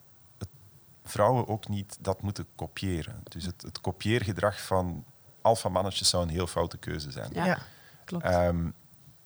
[1.08, 3.20] vrouwen ook niet dat moeten kopiëren.
[3.22, 5.04] Dus het, het kopieergedrag van
[5.42, 7.30] alfamannetjes zou een heel foute keuze zijn.
[7.32, 7.58] Ja, ja.
[8.04, 8.24] klopt.
[8.24, 8.74] Um,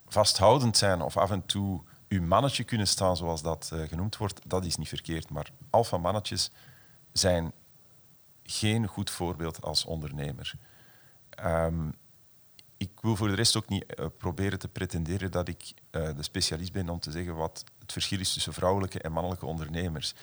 [0.06, 4.40] vasthoudend zijn of af en toe uw mannetje kunnen staan, zoals dat uh, genoemd wordt,
[4.46, 5.30] dat is niet verkeerd.
[5.30, 6.50] Maar alfamannetjes
[7.12, 7.52] zijn
[8.42, 10.52] geen goed voorbeeld als ondernemer.
[11.44, 11.94] Um,
[12.76, 16.22] ik wil voor de rest ook niet uh, proberen te pretenderen dat ik uh, de
[16.22, 20.14] specialist ben om te zeggen wat het verschil is tussen vrouwelijke en mannelijke ondernemers.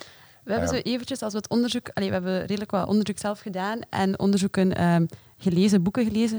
[0.50, 1.89] We hebben zo eventjes, als we het onderzoek...
[1.93, 6.38] Allee, we hebben redelijk wat onderzoek zelf gedaan en onderzoeken um, gelezen, boeken gelezen.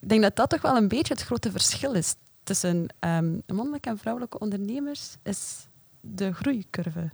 [0.00, 3.88] Ik denk dat dat toch wel een beetje het grote verschil is tussen um, mannelijke
[3.88, 5.66] en vrouwelijke ondernemers, is
[6.00, 7.10] de groeicurve.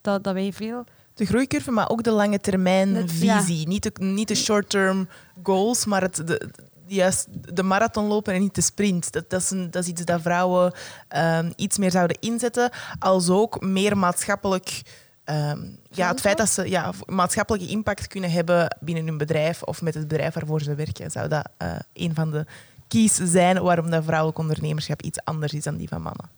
[0.00, 0.84] Dat, dat wij veel...
[1.14, 3.60] De groeicurve, maar ook de lange termijn visie.
[3.60, 3.68] Ja.
[3.68, 5.08] Niet de, niet de short-term
[5.42, 6.50] goals, maar het, de,
[6.86, 9.12] juist de marathon lopen en niet de sprint.
[9.12, 10.72] Dat, dat, is, een, dat is iets dat vrouwen
[11.16, 14.82] um, iets meer zouden inzetten, als ook meer maatschappelijk
[15.30, 19.82] Um, ja, het feit dat ze ja, maatschappelijke impact kunnen hebben binnen hun bedrijf of
[19.82, 22.46] met het bedrijf waarvoor ze werken, zou dat uh, een van de
[22.86, 26.30] keys zijn waarom dat vrouwelijk ondernemerschap iets anders is dan die van mannen.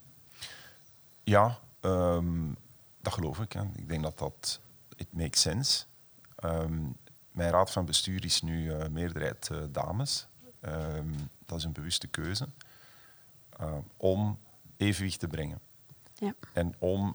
[1.22, 2.56] Ja, um,
[3.02, 3.52] dat geloof ik.
[3.52, 3.62] Hè.
[3.74, 4.60] Ik denk dat dat
[4.96, 5.84] it makes sense.
[6.44, 6.96] Um,
[7.32, 10.26] mijn raad van bestuur is nu uh, meerderheid uh, dames.
[11.46, 12.48] dat is een bewuste keuze
[13.96, 14.38] om
[14.76, 15.60] evenwicht te brengen.
[16.14, 16.34] Ja.
[16.52, 17.14] En om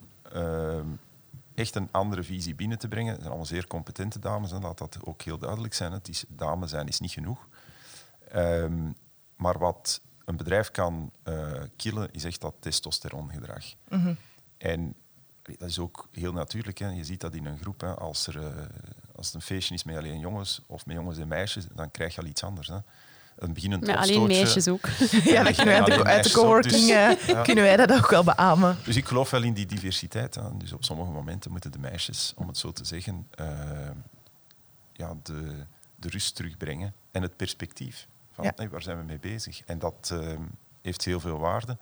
[1.56, 3.10] echt een andere visie binnen te brengen.
[3.10, 5.91] Het zijn allemaal zeer competente dames en laat dat ook heel duidelijk zijn.
[5.91, 7.47] Het is, dames zijn is niet genoeg.
[8.36, 8.95] Um,
[9.36, 13.66] maar wat een bedrijf kan uh, killen, is echt dat testosterongedrag.
[13.89, 14.18] Mm -hmm.
[14.58, 14.95] En
[15.41, 16.78] dat is ook heel natuurlijk.
[16.78, 16.89] Hè.
[16.89, 17.82] Je ziet dat in een groep.
[17.82, 17.95] Hè.
[17.95, 18.66] Als, er, uh,
[19.16, 22.16] als het een feestje is met alleen jongens of met jongens en meisjes, dan krijg
[22.16, 22.68] je al iets anders.
[22.68, 22.80] Hè
[23.36, 24.88] een beginnend Met alleen meisjes ook.
[25.23, 26.88] ja, dat kunnen wij uit, de, uit de coworking dus,
[27.27, 27.41] ja.
[27.43, 28.77] kunnen wij dat ook wel beamen.
[28.83, 30.36] Dus ik geloof wel in die diversiteit.
[30.36, 30.57] Hè.
[30.57, 33.47] Dus op sommige momenten moeten de meisjes, om het zo te zeggen, uh,
[34.93, 35.65] ja, de,
[35.95, 38.07] de rust terugbrengen en het perspectief.
[38.31, 38.51] Van, ja.
[38.55, 39.61] hey, waar zijn we mee bezig?
[39.65, 40.39] En dat uh,
[40.81, 41.77] heeft heel veel waarde.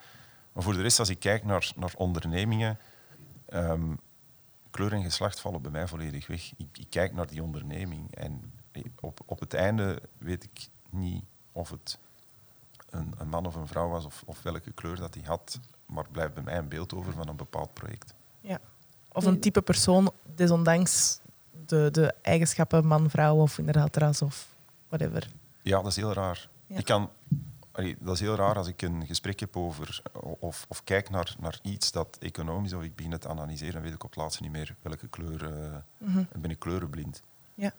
[0.54, 2.80] Maar voor de rest, als ik kijk naar, naar ondernemingen,
[3.54, 4.00] um,
[4.72, 6.52] kleur en geslacht vallen bij mij volledig weg.
[6.58, 8.54] Ik, ik kijk naar die onderneming en
[9.00, 11.24] op, op het einde weet ik niet
[11.54, 11.98] of het
[12.90, 16.06] een, een, man of een vrouw was of, of welke kleur dat hij had, maar
[16.12, 18.14] blijft bij mij een beeld over van een bepaald project.
[18.42, 18.60] Ja.
[19.12, 21.20] Of een type persoon, desondanks
[21.66, 24.48] de, de eigenschappen man, vrouw of inderdaad ras of
[24.88, 25.32] whatever.
[25.62, 26.50] Ja, dat is heel raar.
[26.68, 26.78] Ja.
[26.78, 27.10] Ik kan,
[28.00, 30.02] dat is heel raar als ik een gesprek heb over
[30.40, 33.82] of, of kijk naar, naar iets dat economisch of ik begin het te analyseren, dan
[33.82, 35.44] weet ik op het laatste niet meer welke kleur.
[35.44, 36.28] Uh, mm -hmm.
[36.42, 37.22] ben ik kleurenblind.
[37.56, 37.74] Ja.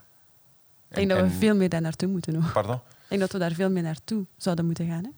[0.88, 2.32] Ik denk dat we veel meer daar naartoe moeten.
[2.32, 2.52] Nog.
[2.52, 2.80] Pardon?
[3.04, 5.04] Ik denk dat we daar veel meer naartoe zouden moeten gaan.
[5.04, 5.10] Hè?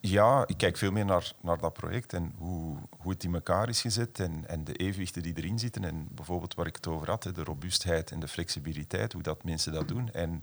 [0.00, 3.68] Ja, ik kijk veel meer naar, naar dat project en hoe, hoe het in elkaar
[3.68, 5.84] is gezet en, en de evenwichten die erin zitten.
[5.84, 9.72] En bijvoorbeeld waar ik het over had, de robuustheid en de flexibiliteit, hoe dat mensen
[9.72, 10.12] dat doen.
[10.12, 10.40] En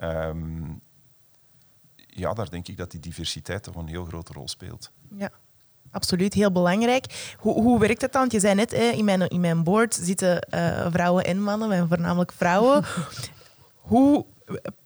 [0.00, 0.80] um,
[1.96, 4.90] ja, daar denk ik dat die diversiteit toch een heel grote rol speelt.
[5.16, 5.30] Ja.
[5.90, 7.34] Absoluut, heel belangrijk.
[7.38, 8.20] Hoe, hoe werkt het dan?
[8.20, 11.68] Want je zei net, hè, in, mijn, in mijn board zitten eh, vrouwen en mannen,
[11.68, 12.84] maar voornamelijk vrouwen.
[13.90, 14.26] hoe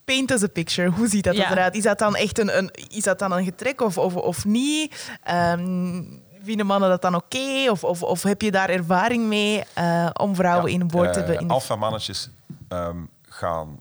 [0.07, 0.89] paint us a picture?
[0.91, 1.51] Hoe ziet dat Ja.
[1.51, 1.75] eruit?
[1.77, 5.11] Is dat dan echt een, een, is dat dan een getrek of, of, of niet?
[5.23, 6.03] Ehm,
[6.43, 7.71] vinden mannen dat dan oké?
[7.71, 11.19] Of, of, of heb je daar ervaring mee eh, om vrouwen in een board te
[11.19, 11.39] hebben?
[11.41, 12.29] In de- Alpha-mannetjes
[12.69, 12.99] ehm,
[13.29, 13.81] gaan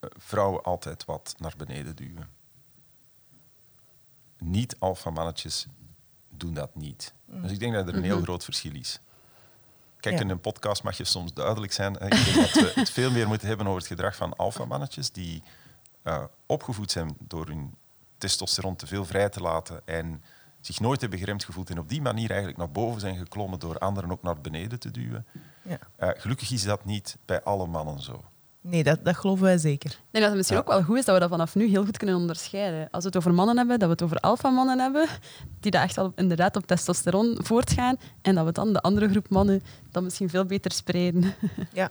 [0.00, 2.28] eh, vrouwen altijd wat naar beneden duwen.
[4.38, 5.66] Niet-alpha-mannetjes
[6.36, 7.12] doen dat niet.
[7.26, 9.00] Dus ik denk dat er een heel groot verschil is.
[10.00, 10.20] Kijk, Ja.
[10.20, 11.94] in een podcast mag je soms duidelijk zijn.
[11.94, 15.42] Ik denk dat we het veel meer moeten hebben over het gedrag van alpha-mannetjes die
[16.02, 17.74] eh, opgevoed zijn door hun
[18.18, 20.22] testosteron te veel vrij te laten en
[20.60, 23.78] zich nooit hebben geremd gevoeld en op die manier eigenlijk naar boven zijn geklommen door
[23.78, 25.26] anderen ook naar beneden te duwen.
[25.62, 25.78] Ja.
[25.96, 28.24] Eh, gelukkig is dat niet bij alle mannen zo.
[28.62, 29.90] Nee, dat, dat geloven wij zeker.
[29.90, 30.62] Ik denk dat het misschien Ja.
[30.62, 32.88] ook wel goed is dat we dat vanaf nu heel goed kunnen onderscheiden.
[32.90, 35.08] Als we het over mannen hebben, dat we het over alfamannen hebben,
[35.60, 39.28] die dat echt al inderdaad op testosteron voortgaan, en dat we dan de andere groep
[39.28, 41.34] mannen dan misschien veel beter spreiden.
[41.72, 41.90] Ja.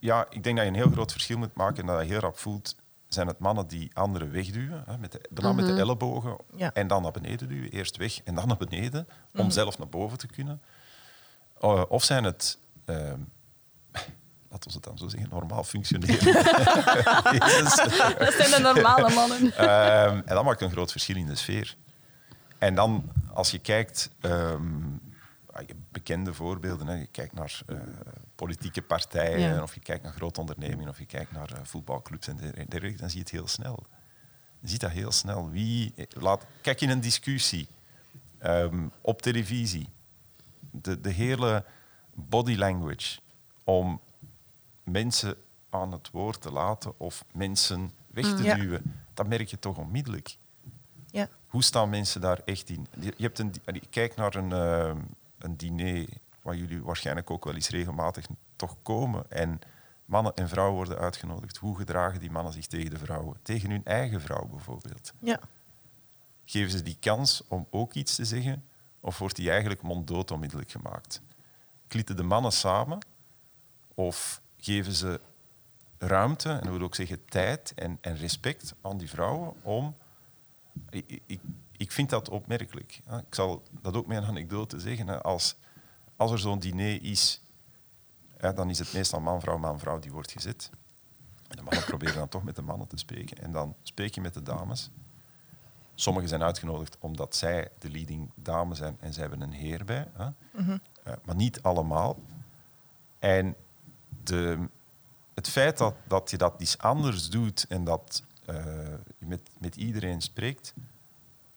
[0.00, 2.18] Ja, ik denk dat je een heel groot verschil moet maken en dat je heel
[2.20, 2.76] rap voelt,
[3.08, 6.72] zijn het mannen die anderen wegduwen, hè, met de, bijna met de ellebogen, Ja.
[6.72, 7.70] en dan naar beneden duwen.
[7.70, 9.06] Eerst weg en dan naar beneden,
[9.36, 10.62] om zelf naar boven te kunnen.
[11.60, 13.18] Eh, of zijn het, ehm
[14.50, 16.32] laten we het dan zo zeggen, normaal functioneren.
[18.18, 19.52] Dat zijn de normale mannen.
[19.56, 21.76] Ehm, en dat maakt een groot verschil in de sfeer.
[22.58, 26.94] En dan, als je kijkt, hebt bekende voorbeelden, hè.
[26.94, 27.76] je kijkt naar eh,
[28.34, 29.62] politieke partijen, Ja.
[29.62, 32.98] of je kijkt naar grote ondernemingen, of je kijkt naar eh, voetbalclubs en der- dergelijke,
[33.00, 33.86] dan zie je het heel snel.
[34.60, 35.50] Je ziet dat heel snel.
[35.50, 37.68] Wie, eh, laat, kijk in een discussie,
[38.38, 39.88] ehm, op televisie,
[40.70, 41.64] de, de hele
[42.14, 43.18] body language
[43.64, 44.00] om
[44.90, 45.34] mensen
[45.70, 48.54] aan het woord te laten of mensen weg te Ja.
[48.54, 50.36] duwen, dat merk je toch onmiddellijk.
[51.10, 51.28] Ja.
[51.46, 52.86] Hoe staan mensen daar echt in?
[53.00, 53.54] Je hebt een,
[53.90, 55.02] kijk naar een, eh,
[55.38, 56.08] een diner
[56.42, 58.26] waar jullie waarschijnlijk ook wel eens regelmatig
[58.56, 59.30] toch komen.
[59.30, 59.58] En
[60.04, 61.56] mannen en vrouwen worden uitgenodigd.
[61.56, 63.38] Hoe gedragen die mannen zich tegen de vrouwen?
[63.42, 65.12] Tegen hun eigen vrouw bijvoorbeeld.
[65.18, 65.40] Ja.
[66.44, 68.64] Geven ze die kans om ook iets te zeggen?
[69.00, 71.22] Of wordt die eigenlijk monddood onmiddellijk gemaakt?
[71.86, 72.98] Klitten de mannen samen?
[73.94, 75.20] Of geven ze
[75.98, 79.96] ruimte, en dat wil ook zeggen tijd en, en respect aan die vrouwen om...
[80.90, 81.40] Ik, ik,
[81.76, 83.00] ik vind dat opmerkelijk.
[83.26, 85.22] Ik zal dat ook met een anekdote zeggen.
[85.22, 85.56] Als,
[86.16, 87.42] als er zo'n diner is,
[88.36, 90.70] dan is het meestal man-vrouw, man-vrouw die wordt gezet.
[91.48, 93.38] En de mannen proberen dan toch met de mannen te spreken.
[93.38, 94.90] En dan spreek je met de dames.
[95.94, 100.08] Sommigen zijn uitgenodigd omdat zij de leading dame zijn en zij hebben een heer bij.
[100.12, 100.28] Hè?
[101.02, 102.18] Eh, maar niet allemaal.
[103.18, 103.56] En
[104.30, 104.68] de,
[105.34, 108.54] het feit dat, dat je dat iets anders doet en dat eh,
[109.18, 110.74] je met, met iedereen spreekt,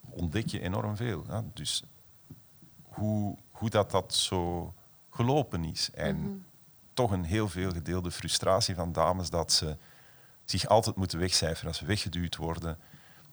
[0.09, 1.24] ontdek je enorm veel.
[1.28, 1.39] Hè?
[1.53, 1.84] Dus
[2.84, 4.74] hoe, hoe dat, dat zo
[5.09, 5.89] gelopen is.
[5.93, 6.45] En
[6.93, 9.78] toch een heel veel gedeelde frustratie van dames dat ze
[10.45, 12.78] zich altijd moeten wegcijferen als ze weggeduwd worden.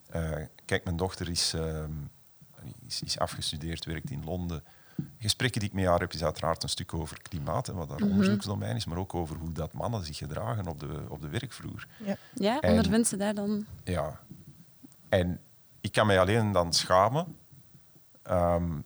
[0.07, 1.93] Eh, kijk, mijn dochter is, ehm,
[2.87, 4.65] is, is afgestudeerd, werkt in Londen.
[5.19, 8.01] Gesprekken die ik met haar heb, is uiteraard een stuk over klimaat en wat daar
[8.03, 11.87] onderzoeksdomein is, maar ook over hoe dat mannen zich gedragen op de, op de werkvloer.
[12.05, 12.17] Ja.
[12.35, 13.67] Ja, En- ondervindt ze daar dan...
[13.85, 14.21] Ja.
[15.09, 15.41] En
[15.81, 17.37] ik kan mij alleen dan schamen
[18.23, 18.81] ehm,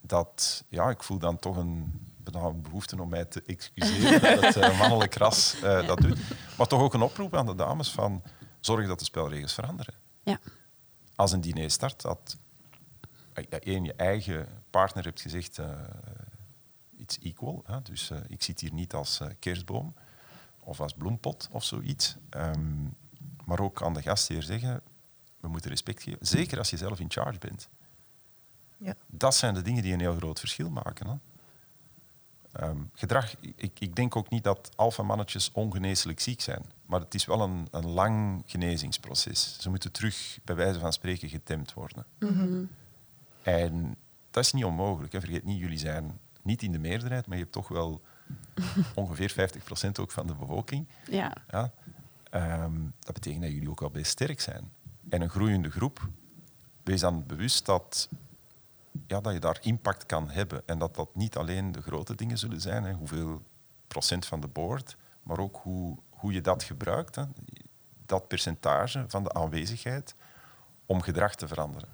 [0.00, 2.00] dat, ja, ik voel dan toch een,
[2.62, 6.18] behoefte om mij te excuseren dat het eh, mannelijk ras eh, dat doet.
[6.58, 8.22] Maar toch ook een oproep aan de dames van
[8.60, 9.94] zorg dat de spelregels veranderen.
[10.22, 10.38] Ja.
[11.16, 12.36] Als een diner start, dat
[13.32, 15.80] dat je in je eigen partner hebt gezegd, eh
[17.02, 17.62] it's equal.
[17.66, 17.82] Hè?
[17.82, 19.94] Dus eh, ik zit hier niet als eh, kerstboom
[20.60, 22.16] of als bloempot of zoiets.
[22.30, 22.84] Ehm,
[23.44, 24.82] maar ook aan de gastheer zeggen,
[25.40, 26.26] we moeten respect geven.
[26.26, 27.68] Zeker als je zelf in charge bent.
[28.76, 28.94] Ja.
[29.06, 31.06] Dat zijn de dingen die een heel groot verschil maken.
[31.06, 31.14] Hè?
[32.52, 36.64] Ehm, gedrag, ik, ik denk ook niet dat alfamannetjes ongeneeslijk ziek zijn.
[36.86, 39.56] Maar het is wel een, een lang genezingsproces.
[39.60, 42.06] Ze moeten terug, bij wijze van spreken, getemd worden.
[43.42, 43.96] En
[44.30, 45.12] dat is niet onmogelijk.
[45.12, 45.20] Hè.
[45.20, 48.00] Vergeet niet, jullie zijn niet in de meerderheid, maar je hebt toch wel
[48.94, 49.52] ongeveer
[49.86, 50.88] 50% ook van de bevolking.
[51.10, 51.32] Ja.
[51.50, 51.72] Ja.
[52.30, 54.72] Ehm, dat betekent dat jullie ook wel best sterk zijn.
[55.08, 56.08] En een groeiende groep,
[56.82, 58.08] wees dan bewust dat,
[59.06, 60.62] ja, dat je daar impact kan hebben.
[60.66, 63.42] En dat dat niet alleen de grote dingen zullen zijn, hè, hoeveel
[63.86, 67.24] procent van de board, maar ook hoe, hoe je dat gebruikt, hè,
[68.06, 70.14] dat percentage van de aanwezigheid,
[70.86, 71.88] om gedrag te veranderen.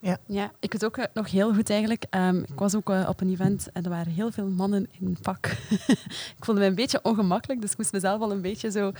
[0.00, 0.18] Ja.
[0.26, 2.04] Ja, ik weet ook eh, nog heel goed eigenlijk.
[2.10, 5.16] Ehm, ik was ook eh, op een event en er waren heel veel mannen in
[5.22, 5.46] pak.
[6.38, 8.92] ik voelde me een beetje ongemakkelijk, dus ik moest mezelf al een beetje zo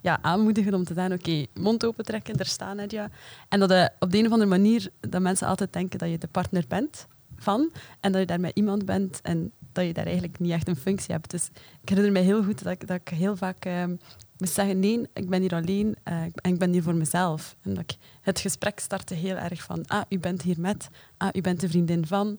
[0.00, 3.10] ja, aanmoedigen om te zeggen, oké, mond open trekken, er staan Nadia.
[3.48, 6.18] En dat eh, op de een of andere manier dat mensen altijd denken dat je
[6.18, 7.70] de partner bent van.
[8.00, 10.76] En dat je daar met iemand bent en dat je daar eigenlijk niet echt een
[10.76, 11.30] functie hebt.
[11.30, 11.50] Dus
[11.82, 13.96] ik herinner me heel goed dat ik, dat ik heel vaak ehm,
[14.38, 17.56] moest zeggen, nee, ik ben hier alleen uh, en ik ben hier voor mezelf.
[17.62, 21.28] En dat ik het gesprek startte heel erg van, ah, u bent hier met, ah,
[21.32, 22.38] u bent de vriendin van.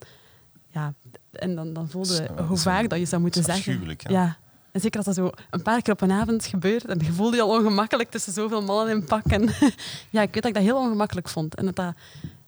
[0.67, 0.93] Ja,
[1.31, 3.95] en dan, dan voelde je hoe vaak dat je zou moeten zeggen.
[3.97, 4.37] Ja.
[4.71, 7.35] En zeker als dat zo een paar keer op een avond gebeurt en je voelde
[7.35, 9.25] je al ongemakkelijk tussen zoveel mannen in pak.
[9.25, 9.41] En
[10.15, 11.55] ja, ik weet dat ik dat heel ongemakkelijk vond.
[11.55, 11.93] En dat, dat,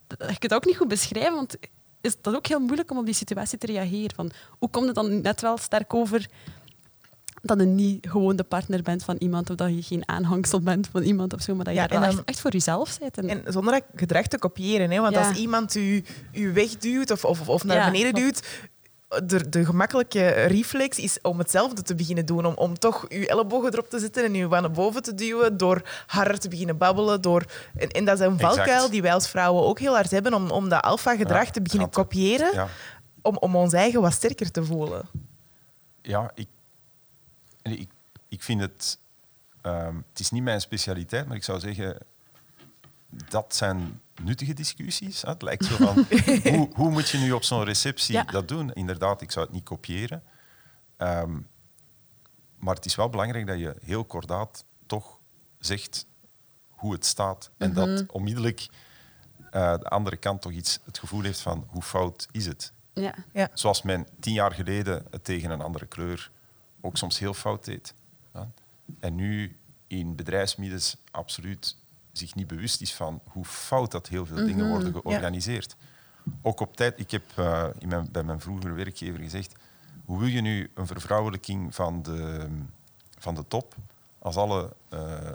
[0.08, 1.58] dat, je kunt het ook niet goed beschrijven, want
[2.02, 4.16] is dat ook heel moeilijk om op die situatie te reageren.
[4.16, 6.28] Van, hoe komt het dan net wel sterk over
[7.42, 10.88] dat je niet gewoon de partner bent van iemand of dat je geen aanhangsel bent
[10.92, 13.18] van iemand of zo, maar dat je ja, echt, echt, voor jezelf bent.
[13.18, 14.92] En, en zonder gedrag te kopiëren.
[14.92, 15.00] Hè?
[15.00, 18.42] Want als iemand u, u wegduwt of, of, of naar beneden duwt,
[19.24, 22.46] de, de gemakkelijke reflex is om hetzelfde te beginnen doen.
[22.46, 25.58] Om, om toch je ellebogen erop te zetten en je naar boven te duwen.
[25.58, 27.22] Door harder te beginnen babbelen.
[27.22, 30.34] Door, en, en dat is een valkuil die wij als vrouwen ook heel hard hebben.
[30.34, 32.54] Om, om dat alfa-gedrag te beginnen kopiëren.
[32.54, 32.68] Ja.
[33.22, 35.10] Om, om ons eigen wat sterker te voelen.
[36.02, 36.48] Ja, ik,
[37.72, 37.90] ik,
[38.28, 39.00] ik vind het...
[39.62, 41.98] Um, het is niet mijn specialiteit, maar ik zou zeggen...
[43.10, 45.22] Dat zijn nuttige discussies.
[45.22, 46.06] Het lijkt zo van,
[46.54, 48.74] hoe, hoe, moet je nu op zo'n receptie dat doen?
[48.74, 50.24] Inderdaad, ik zou het niet kopiëren.
[50.98, 51.40] Ehm,
[52.58, 55.20] maar het is wel belangrijk dat je heel kordaat toch
[55.60, 56.06] zegt
[56.68, 57.52] hoe het staat.
[57.58, 58.04] En dat mhm.
[58.08, 58.68] onmiddellijk
[59.52, 62.74] uh, de andere kant toch iets het gevoel heeft van hoe fout is het.
[62.94, 63.14] Ja.
[63.34, 63.50] Ja.
[63.54, 66.32] Zoals men tien jaar geleden het tegen een andere kleur
[66.88, 67.94] ook soms heel fout deed.
[68.34, 68.50] Ja.
[69.00, 69.58] En nu
[69.88, 71.78] in bedrijfsmiddels absoluut
[72.12, 75.76] zich niet bewust is van hoe fout dat heel veel dingen mhm, worden georganiseerd.
[76.42, 79.56] Ook op tijd, ik heb uh, in mijn, bij mijn vroegere werkgever gezegd,
[80.06, 82.48] hoe wil je nu een vervrouwelijking van de,
[83.18, 83.76] van de top
[84.20, 85.32] als alle uh,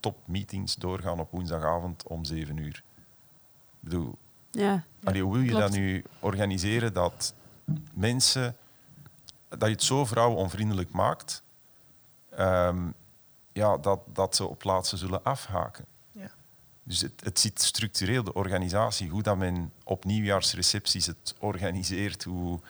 [0.00, 2.82] topmeetings doorgaan op woensdagavond om zeven uur?
[3.80, 4.18] Ik bedoel,
[4.50, 7.34] ja, allee, hoe wil je dat nu organiseren dat
[7.92, 8.56] mensen,
[9.58, 11.42] dat je het zo vrouwenonvriendelijk maakt,
[12.38, 12.94] um,
[13.52, 15.84] ja, dat, dat ze op plaatsen zullen afhaken.
[16.12, 16.30] Ja.
[16.82, 22.60] Dus het, het zit structureel, de organisatie, hoe dat men op nieuwjaarsrecepties het organiseert, hoe,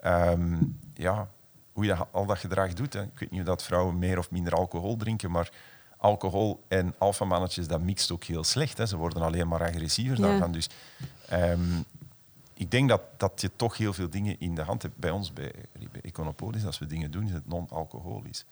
[0.00, 0.56] ehm,
[0.94, 1.28] ja,
[1.72, 2.92] hoe je al dat gedrag doet.
[2.92, 3.02] Hè.
[3.02, 5.52] Ik weet niet of dat vrouwen meer of minder alcohol drinken, maar
[5.96, 8.78] alcohol en alfamannetjes, dat mixt ook heel slecht.
[8.78, 8.86] Hè.
[8.86, 10.22] Ze worden alleen maar agressiever ja.
[10.22, 10.52] daarvan.
[10.52, 10.68] Dus
[11.32, 11.84] um,
[12.56, 14.96] ik denk dat, dat je toch heel veel dingen in de hand hebt.
[14.96, 15.52] Bij ons, bij,
[15.92, 18.44] bij Econopolis, als we dingen doen, is het non-alcoholisch.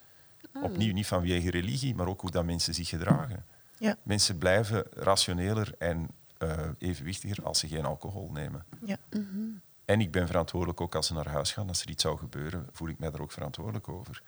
[0.53, 0.63] Ah.
[0.63, 3.45] Opnieuw niet vanwege religie, maar ook hoe dat mensen zich gedragen.
[3.79, 3.97] Ja.
[4.03, 8.65] Mensen blijven rationeler en uh, evenwichtiger als ze geen alcohol nemen.
[8.85, 8.97] Ja.
[9.11, 9.41] Mhm.
[9.85, 11.69] En ik ben verantwoordelijk ook als ze naar huis gaan.
[11.69, 14.23] Als er iets zou gebeuren, voel ik mij daar ook verantwoordelijk over.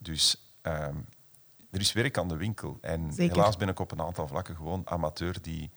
[0.00, 0.96] Dus ehm,
[1.70, 2.78] er is werk aan de winkel.
[2.80, 5.70] En helaas ben ik op een aantal vlakken gewoon amateur die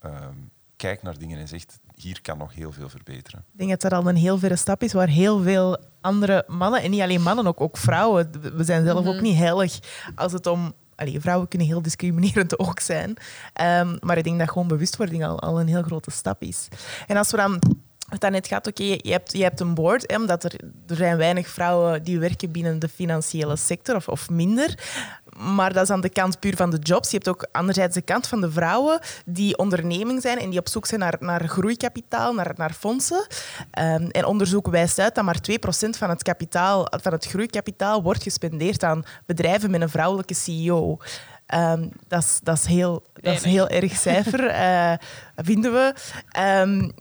[0.00, 0.36] ehm,
[0.76, 3.44] kijkt naar dingen en zegt, hier kan nog heel veel verbeteren.
[3.52, 6.82] Ik denk dat dat al een heel verre stap is waar heel veel andere mannen,
[6.82, 9.22] en niet alleen mannen, ook, ook vrouwen, we zijn zelf ook mhm.
[9.22, 9.78] niet heilig
[10.14, 13.08] als het om Allee, vrouwen kunnen heel discriminerend ook zijn.
[13.08, 16.68] Um, maar ik denk dat gewoon bewustwording al, al een heel grote stap is.
[17.06, 17.60] En als we dan
[18.08, 20.52] het dan net gaat, oké, je, hebt, je hebt een board, hè, omdat er,
[20.86, 24.78] er zijn weinig vrouwen die werken binnen de financiële sector, of, of minder.
[25.36, 27.10] Maar dat is aan de kant puur van de jobs.
[27.10, 30.68] Je hebt ook anderzijds de kant van de vrouwen die onderneming zijn en die op
[30.68, 33.26] zoek zijn naar, naar groeikapitaal, naar, naar fondsen.
[33.78, 35.54] Um, en onderzoek wijst uit dat maar 2%
[35.90, 40.98] van het, kapitaal, van het groeikapitaal wordt gespendeerd aan bedrijven met een vrouwelijke CEO.
[41.54, 44.94] Um, dat, is, dat, is heel, dat is heel erg cijfer, uh,
[45.36, 45.94] vinden we.
[46.40, 46.92] Um,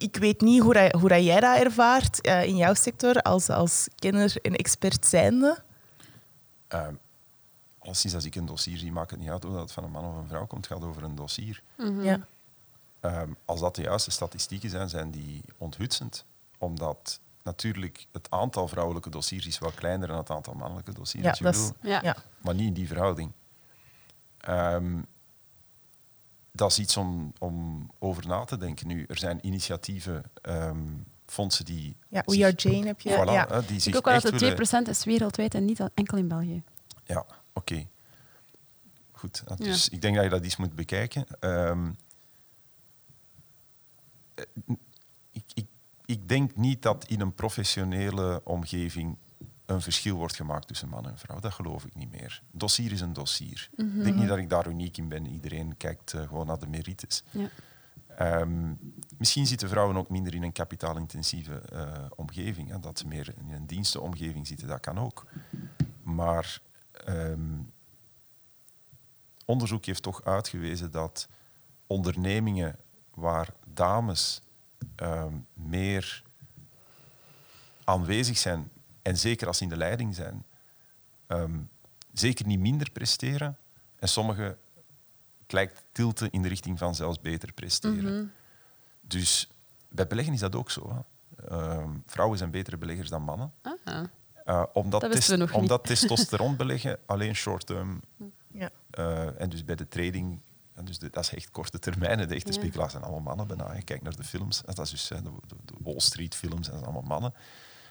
[0.00, 3.48] ik weet niet hoe, dat, hoe dat jij dat ervaart uh, in jouw sector als,
[3.48, 5.62] als kenner en expert zijnde.
[6.74, 6.88] Uh,
[7.82, 10.04] sinds als ik een dossier zie, maakt het niet uit of dat van een man
[10.04, 10.68] of een vrouw komt.
[10.68, 11.62] Het gaat over een dossier.
[11.76, 12.26] Mm ja.
[13.00, 16.24] Um, als dat de juiste statistieken zijn, zijn die onthutsend.
[16.58, 21.38] Omdat natuurlijk het aantal vrouwelijke dossiers is wat kleiner dan het aantal mannelijke dossiers.
[21.38, 22.16] Ja, dat is, ja.
[22.38, 23.32] Maar niet in die verhouding.
[24.48, 25.06] Um,
[26.60, 29.04] dat is iets om, om over na te denken nu.
[29.08, 31.96] Er zijn initiatieven, um, fondsen die...
[32.08, 33.10] Ja, We Are Jane heb je.
[33.10, 33.60] Voilà, ja.
[33.60, 36.62] die zich ook wel dat het 2% is wereldwijd en niet enkel in België.
[37.04, 37.86] Ja, oké.
[39.12, 41.26] Goed, dus ik denk dat je dat eens moet bekijken.
[41.40, 41.96] Um,
[45.30, 45.66] ik, ik,
[46.04, 49.16] ik denk niet dat in een professionele omgeving
[49.70, 51.40] een verschil wordt gemaakt tussen man en vrouw.
[51.40, 52.42] Dat geloof ik niet meer.
[52.50, 53.68] Dossier is een dossier.
[53.76, 55.26] Ik denk niet dat ik daar uniek in ben.
[55.26, 57.24] Iedereen kijkt uh, gewoon naar de merites.
[57.30, 57.50] Ja.
[58.40, 58.78] Um,
[59.18, 62.70] misschien zitten vrouwen ook minder in een kapitaalintensieve uh, omgeving.
[62.70, 65.26] Hè, dat ze meer in een dienstenomgeving zitten, dat kan ook.
[66.02, 66.60] Maar
[67.08, 67.72] um,
[69.44, 71.28] onderzoek heeft toch uitgewezen dat
[71.86, 72.76] ondernemingen
[73.14, 74.42] waar dames
[74.96, 76.22] ehm, meer
[77.84, 78.70] aanwezig zijn,
[79.02, 80.44] en zeker als ze in de leiding zijn,
[81.26, 81.58] ehm,
[82.12, 83.58] zeker niet minder presteren.
[83.98, 84.58] En sommigen
[85.46, 88.14] lijkt tilten in de richting van zelfs beter presteren.
[88.14, 88.24] Mhm.
[89.00, 89.50] Dus
[89.88, 90.92] bij beleggen is dat ook zo.
[90.94, 91.00] Hè.
[91.48, 93.52] Ehm, vrouwen zijn betere beleggers dan mannen.
[93.62, 94.04] Ah,
[94.46, 98.00] Uh, omdat, Dat omdat testosteron beleggen alleen short-term
[98.46, 98.70] Ja.
[98.90, 100.40] eh, en dus bij de trading,
[100.74, 102.28] en dus de- dat is echt korte termijnen.
[102.28, 102.88] De echte Ja.
[102.88, 103.74] zijn allemaal mannen bijna.
[103.74, 105.22] Je kijkt naar de films, dat is dus de,
[105.64, 107.34] de Wall Street films, dat zijn allemaal mannen.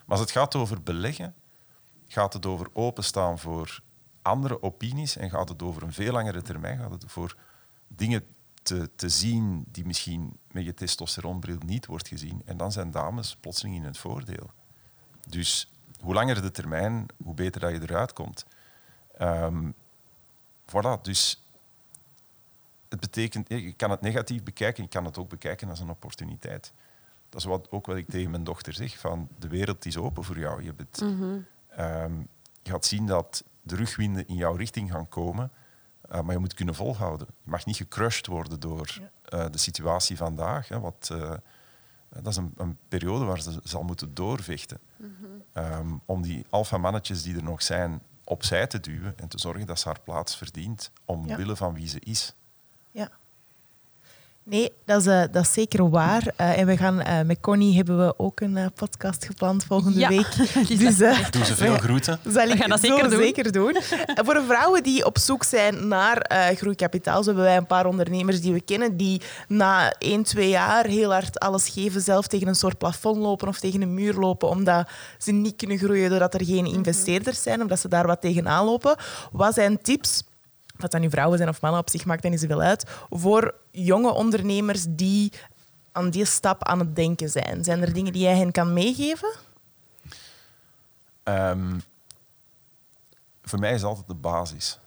[0.09, 1.35] Maar als het gaat over beleggen,
[2.07, 3.81] gaat het over openstaan voor
[4.21, 7.37] andere opinies en gaat het over een veel langere termijn, gaat het voor
[7.87, 8.25] dingen
[8.63, 12.41] te, te zien die misschien met je testosteronbril niet wordt gezien.
[12.45, 14.51] En dan zijn dames plotseling in het voordeel.
[15.27, 18.45] Dus hoe langer de termijn, hoe beter dat je eruit komt.
[19.17, 19.71] Ehm,
[20.65, 21.47] voilà, dus
[22.87, 26.73] het betekent, je kan het negatief bekijken, je kan het ook bekijken als een opportuniteit.
[27.29, 30.23] Dat is wat, ook wat ik tegen mijn dochter zeg, van de wereld is open
[30.23, 30.63] voor jou.
[30.63, 31.37] Je, bent, Mhm.
[31.69, 32.19] ehm,
[32.61, 35.51] je gaat zien dat de rugwinden in jouw richting gaan komen,
[36.09, 37.27] eh, maar je moet kunnen volhouden.
[37.43, 40.67] Je mag niet gecrushed worden door eh, de situatie vandaag.
[40.67, 41.33] Hè, wat, eh,
[42.09, 44.79] dat is een, een periode waar ze zal moeten doorvechten.
[45.53, 49.79] Ehm, om die alfamannetjes die er nog zijn opzij te duwen en te zorgen dat
[49.79, 52.35] ze haar plaats verdient, omwille van wie ze is.
[54.49, 56.31] Nee, dat is, eh, dat is zeker waar.
[56.35, 59.99] Eh, en we gaan eh, met Connie hebben we ook een eh, podcast gepland volgende
[59.99, 60.07] Ja.
[60.09, 60.27] week.
[60.67, 62.19] Die Dus Doe ze veel groeten.
[62.33, 63.19] zal ik gaan dat zeker doen.
[63.21, 63.75] zeker doen.
[64.15, 67.85] En voor vrouwen die op zoek zijn naar eh, groeikapitaal, zo hebben wij een paar
[67.85, 72.47] ondernemers die we kennen die na 1, 2 jaar heel hard alles geven, zelf tegen
[72.47, 76.33] een soort plafond lopen of tegen een muur lopen, omdat ze niet kunnen groeien doordat
[76.33, 78.95] er geen investeerders zijn, omdat ze daar wat tegenaan lopen.
[79.31, 80.23] Wat zijn tips?
[80.83, 82.85] Of dat nu vrouwen zijn of mannen, op zich maakt dat niet zoveel uit.
[83.09, 85.31] Voor jonge ondernemers die
[85.91, 87.63] aan die stap aan het denken zijn.
[87.63, 89.29] Zijn er dingen die jij hen kan meegeven?
[91.23, 91.79] Ehm,
[93.41, 94.79] voor mij is altijd de basis.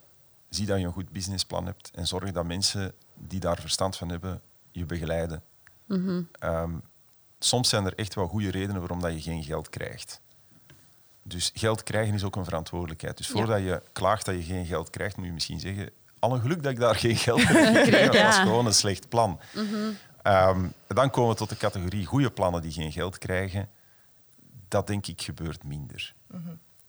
[0.48, 4.08] Zie dat je een goed businessplan hebt en zorg dat mensen die daar verstand van
[4.08, 5.42] hebben je begeleiden.
[6.32, 6.72] Ehm,
[7.38, 10.20] soms zijn er echt wel goede redenen waarom dat je geen geld krijgt.
[11.22, 13.16] Dus geld krijgen is ook een verantwoordelijkheid.
[13.16, 13.32] Dus Ja.
[13.32, 15.90] voordat je klaagt dat je geen geld krijgt, moet je misschien zeggen...
[16.18, 18.12] Alle geluk dat ik daar geen geld heb gekregen.
[18.12, 19.40] Dat was gewoon een slecht plan.
[20.22, 23.68] Ehm, dan komen we tot de categorie goede plannen die geen geld krijgen.
[24.68, 26.14] Dat denk ik gebeurt minder.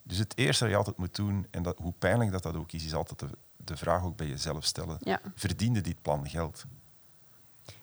[0.03, 2.71] Dus het eerste dat je altijd moet doen, en dat, hoe pijnlijk dat, dat ook
[2.71, 3.27] is, is altijd de,
[3.57, 4.97] de vraag ook bij jezelf stellen.
[4.99, 5.19] Ja.
[5.35, 6.63] Verdiende dit plan geld?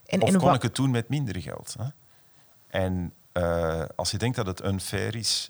[0.07, 1.75] En, Of en kon ik het doen met minder geld?
[1.79, 1.87] Hè?
[2.67, 5.49] En eh, als je denkt dat het unfair is,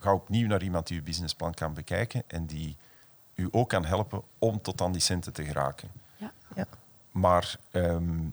[0.00, 2.76] ga opnieuw naar iemand die je businessplan kan bekijken en die
[3.34, 5.90] u ook kan helpen om tot aan die centen te geraken.
[6.16, 6.32] Ja.
[6.54, 6.66] Ja.
[7.10, 8.28] Maar ehm,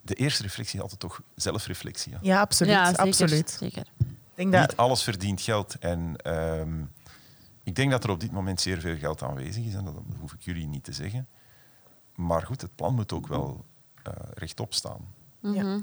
[0.00, 2.14] de eerste reflectie is altijd toch zelfreflectie.
[2.20, 2.72] Ja, absoluut.
[2.72, 3.50] Ja, zeker, absoluut.
[3.50, 3.86] zeker.
[4.34, 5.78] Denk dat, Niet alles verdient geld.
[5.78, 6.82] En ehm,
[7.62, 9.74] ik denk dat er op dit moment zeer veel geld aanwezig is.
[9.74, 11.28] En dat hoef ik jullie niet te zeggen.
[12.14, 13.64] Maar goed, het plan moet ook wel
[14.02, 15.14] eh, rechtop staan.
[15.40, 15.80] Ja.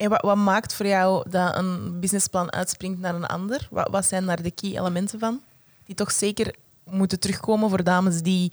[0.00, 3.68] En wat, wat maakt voor jou dat een businessplan uitspringt naar een ander?
[3.70, 5.40] Wat, wat zijn daar de key elementen van?
[5.84, 8.52] Die toch zeker moeten terugkomen voor dames die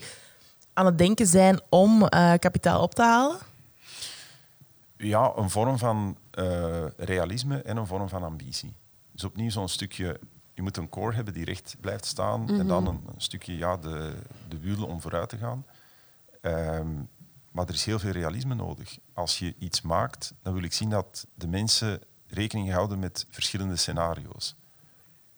[0.72, 3.38] aan het denken zijn om eh, kapitaal op te halen?
[4.96, 8.74] Ja, een vorm van eh, realisme en een vorm van ambitie.
[9.12, 10.20] Dus opnieuw zo'n stukje...
[10.54, 12.48] Je moet een core hebben die recht blijft staan.
[12.48, 14.14] En dan een, een stukje ja, de,
[14.48, 15.64] de wielen om vooruit te gaan.
[16.40, 16.88] Ehm,
[17.58, 18.98] maar er is heel veel realisme nodig.
[19.12, 23.76] Als je iets maakt, dan wil ik zien dat de mensen rekening houden met verschillende
[23.76, 24.54] scenario's.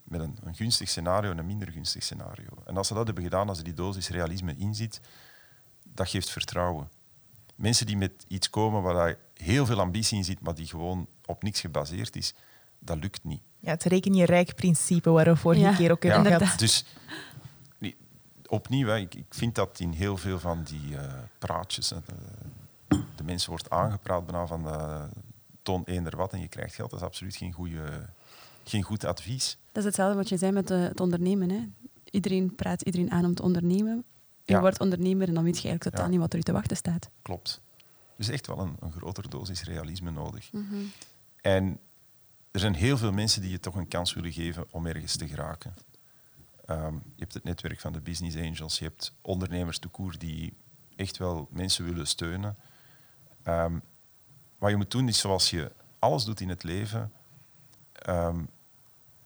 [0.03, 2.49] Met een, een gunstig scenario en een minder gunstig scenario.
[2.65, 5.01] En als ze dat hebben gedaan, als er die dosis realisme in zit,
[5.85, 6.91] dat geeft vertrouwen.
[7.57, 11.43] Mensen die met iets komen waar heel veel ambitie in zit, maar die gewoon op
[11.43, 12.35] niks gebaseerd is,
[12.79, 13.43] dat lukt niet.
[13.59, 16.43] Ja, het reken je rijk principe waar we vorige Ja, keer ook inderdaad.
[16.43, 16.59] gehad.
[16.59, 16.85] Dus
[18.51, 22.15] opnieuw, hè, ik, ik vind dat in heel veel van die eh, praatjes, hè, de,
[23.17, 25.03] de mensen wordt aangepraat bijna van eh,
[25.63, 26.91] toon eender wat en je krijgt geld.
[26.91, 28.09] Dat is absoluut geen, goede,
[28.65, 29.59] geen goed advies.
[29.67, 31.51] Dat is hetzelfde wat je zei met eh, het ondernemen.
[31.51, 31.69] Hè.
[32.11, 34.05] Iedereen praat iedereen aan om te ondernemen.
[34.45, 34.61] Je Ja.
[34.61, 36.11] wordt ondernemer en dan weet je eigenlijk totaal Ja.
[36.11, 37.11] niet wat er u te wachten staat.
[37.23, 37.61] Klopt.
[38.17, 40.51] Dus echt wel een, een grotere dosis realisme nodig.
[41.41, 41.79] En
[42.51, 45.29] er zijn heel veel mensen die je toch een kans willen geven om ergens te
[45.29, 45.75] geraken.
[46.71, 50.57] Ehm, je hebt het netwerk van de Business Angels, je hebt ondernemers de koer die
[50.97, 52.57] echt wel mensen willen steunen.
[53.43, 53.79] Ehm,
[54.59, 57.13] wat je moet doen is zoals je alles doet in het leven.
[57.93, 58.49] en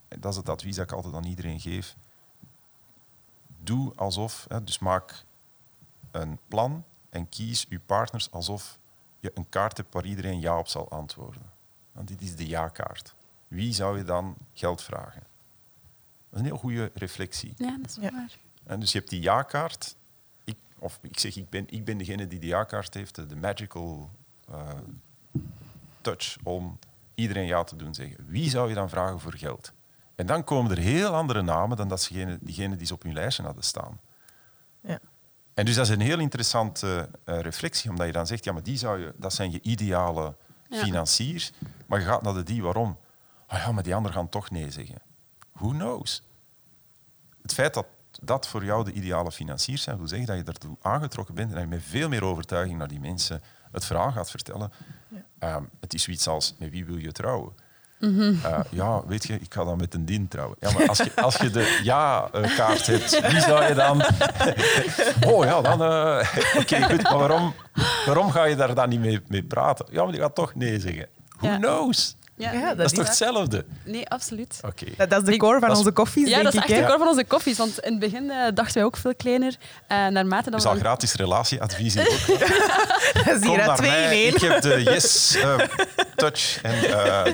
[0.07, 1.95] dat is het advies dat ik altijd aan iedereen geef.
[3.57, 5.25] Doe alsof, hè, dus maak
[6.11, 8.79] een plan en kies je partners alsof
[9.19, 11.51] je een kaart hebt waar iedereen ja op zal antwoorden.
[11.91, 13.15] want dit is de ja-kaart.
[13.47, 15.34] Wie zou je dan geld vragen?
[16.35, 17.53] Dat is een heel goede reflectie.
[17.57, 18.37] Ja, dat is waar.
[18.63, 19.95] En dus je hebt die ja-kaart.
[20.43, 24.09] Ik, of ik zeg, ik ben, ik ben degene die de ja-kaart heeft, de, magical
[24.49, 24.69] eh,
[26.01, 26.79] touch om
[27.15, 28.25] iedereen ja te doen zeggen.
[28.27, 29.73] Wie zou je dan vragen voor geld?
[30.15, 33.13] En dan komen er heel andere namen dan dat diegene, diegene die ze op hun
[33.13, 33.99] lijstje hadden staan.
[34.81, 34.99] Ja.
[35.53, 38.63] En dus dat is een heel interessante eh, reflectie, omdat je dan zegt, ja, maar
[38.63, 40.35] die zou je, dat zijn je ideale
[40.69, 40.83] Ja.
[40.83, 41.51] financiers.
[41.85, 42.97] Maar je gaat naar de die, waarom?
[43.47, 45.01] Ah ja, maar die anderen gaan toch nee zeggen.
[45.59, 46.23] Who knows?
[47.41, 47.85] Het feit dat
[48.21, 51.53] dat voor jou de ideale financiers zijn, wil zeggen dat je ertoe aangetrokken bent en
[51.53, 53.41] dat je met veel meer overtuiging naar die mensen
[53.71, 54.71] het verhaal gaat vertellen.
[55.39, 57.53] Ehm, het is zoiets als, met wie wil je trouwen?
[57.99, 60.57] Eh, ja, weet je, ik ga dan met een dien trouwen.
[60.59, 64.01] Ja, maar als je, als je de ja-kaart hebt, wie zou je dan...
[65.33, 65.81] oh ja, dan...
[65.83, 67.53] eh, Oké, goed, maar waarom,
[68.05, 69.85] waarom ga je daar dan niet mee, mee praten?
[69.89, 71.07] Ja, maar die gaat toch nee zeggen.
[71.37, 71.57] Who Ja.
[71.57, 72.15] knows?
[72.37, 73.65] Ja, nee, Dat is toch is- hetzelfde?
[73.85, 74.59] Nee, absoluut.
[74.65, 74.85] Oké.
[74.97, 76.85] Dat, dat is de core van is- onze koffies, Ja, denk dat is echt de
[76.85, 77.57] core van onze koffies.
[77.57, 79.55] Want in het begin eh, dachten wij ook veel kleiner.
[79.87, 80.69] En naarmate dat we...
[80.69, 82.39] al gratis relatieadvies in ook.
[83.25, 84.35] Dat is Kom hier twee in mij, één.
[84.35, 85.57] ik heb de yes eh,
[86.15, 86.59] touch.
[86.61, 87.31] En, eh,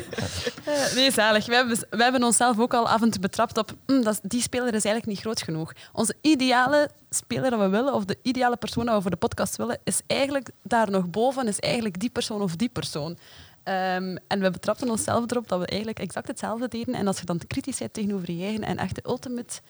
[0.95, 1.45] nee, zalig.
[1.45, 4.20] We hebben, we hebben onszelf ook al af en toe betrapt op "Hm, dat, is-
[4.24, 5.74] die speler is eigenlijk niet groot genoeg.
[5.93, 9.56] Onze ideale speler dat we willen, of de ideale persoon dat we voor de podcast
[9.56, 13.18] willen, is eigenlijk daar nog boven, is eigenlijk die persoon of die persoon.
[13.64, 16.93] Ehm, en we betrapten onszelf erop dat we eigenlijk exact hetzelfde deden.
[16.93, 19.62] En als je dan kritisch bent tegenover je eigen en echt de ultimate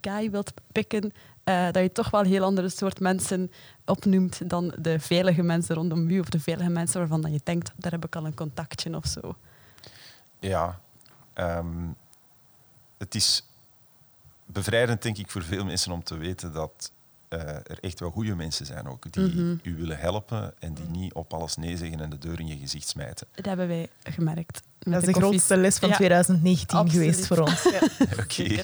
[0.00, 1.12] guy wilt pikken,
[1.44, 3.50] eh, dat je toch wel heel andere soort mensen
[3.84, 7.92] opnoemt dan de veilige mensen rondom u of de veilige mensen waarvan je denkt, daar
[7.92, 9.36] heb ik al een contactje of zo.
[10.38, 10.80] ja,
[11.32, 11.88] ehm,
[12.98, 13.44] het is
[14.46, 16.92] bevrijdend, denk ik, voor veel mensen om te weten dat
[17.28, 19.56] eh, er echt wel goede mensen zijn ook, die Mhm.
[19.62, 22.56] u willen helpen en die niet op alles nee zeggen en de deur in je
[22.56, 23.26] gezicht smijten.
[23.34, 24.62] Dat hebben wij gemerkt.
[24.78, 27.04] met Dat is de grootste les van Ja, 2019 absoluut.
[27.06, 27.62] geweest voor ons.
[27.62, 27.80] Ja.
[28.22, 28.62] Oké.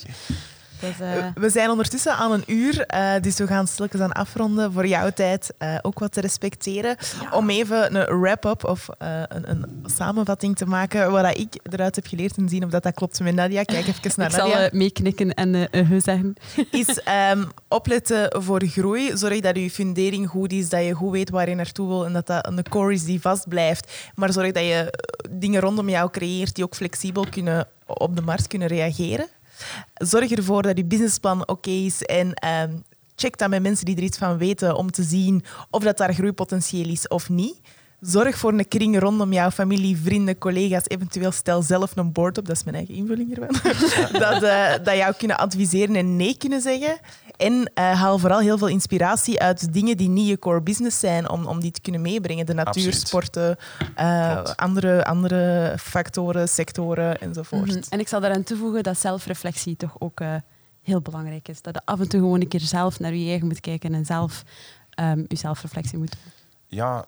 [0.82, 4.72] Dus, eh, We zijn ondertussen aan een uur, eh, dus we gaan stilletjes aan afronden
[4.72, 6.96] voor jouw tijd eh, ook wat te respecteren.
[7.30, 12.06] Om even een wrap-up of eh, een, een samenvatting te maken wat ik eruit heb
[12.06, 13.62] geleerd en zien of dat, dat klopt met Nadia.
[13.62, 14.64] Kijk even naar ik zal Nadia.
[14.66, 16.34] eh, meeknikken en eh uh, zeggen.
[16.70, 19.16] is ehm, opletten voor groei.
[19.16, 22.12] Zorg dat je fundering goed is, dat je goed weet waar je naartoe wil en
[22.12, 23.92] dat dat een core is die vast blijft.
[24.14, 28.22] Maar zorg dat je eh, dingen rondom jou creëert die ook flexibel kunnen op de
[28.22, 29.26] markt kunnen reageren.
[29.94, 32.70] Zorg ervoor dat je businessplan oké is en ehm,
[33.16, 36.14] check dat met mensen die er iets van weten om te zien of dat daar
[36.14, 37.60] groeipotentieel is of niet.
[38.00, 40.86] Zorg voor een kring rondom jouw familie, vrienden, collega's.
[40.86, 43.72] Eventueel stel zelf een board op, dat is mijn eigen invulling hiervan.
[44.20, 46.98] dat, eh, dat jou kunnen adviseren en nee kunnen zeggen.
[47.42, 51.30] En eh, haal vooral heel veel inspiratie uit dingen die niet je core business zijn,
[51.30, 52.46] om, om die te kunnen meebrengen.
[52.46, 53.08] De natuur, Absoluut.
[53.08, 53.56] sporten,
[53.94, 57.66] eh, andere, andere factoren, sectoren enzovoort.
[57.66, 57.82] Mhm.
[57.88, 60.34] En ik zal daaraan toevoegen dat zelfreflectie toch ook eh,
[60.82, 61.62] heel belangrijk is.
[61.62, 64.04] Dat je af en toe gewoon een keer zelf naar je eigen moet kijken en
[64.04, 64.42] zelf
[64.90, 66.32] ehm je zelfreflectie moet doen.
[66.66, 67.04] Ja,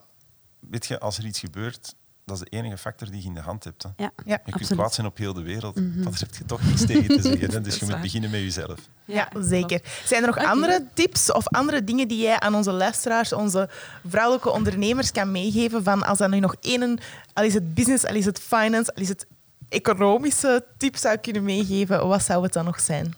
[0.59, 1.95] weet je, als er iets gebeurt,
[2.25, 3.83] dat is de enige factor die je in de hand hebt.
[3.83, 3.89] Hè.
[3.97, 4.11] Ja, Ja.
[4.25, 4.79] Je kunt Absoluut.
[4.79, 7.51] kwaad zijn op heel de wereld, maar daar heb je toch niets tegen te zeggen.
[7.51, 7.61] Hè.
[7.61, 8.03] Dus is je moet waar.
[8.03, 8.81] beginnen met jezelf.
[9.05, 9.81] Ja, zeker.
[10.05, 13.69] Zijn er nog andere tips of andere dingen die jij aan onze luisteraars, onze
[14.09, 15.83] vrouwelijke ondernemers kan meegeven?
[15.85, 16.99] Van als dat nu nog één,
[17.33, 19.27] al is het business, al is het finance, al is het
[19.69, 23.15] economische tip zou kunnen meegeven, wat zou het dan nog zijn?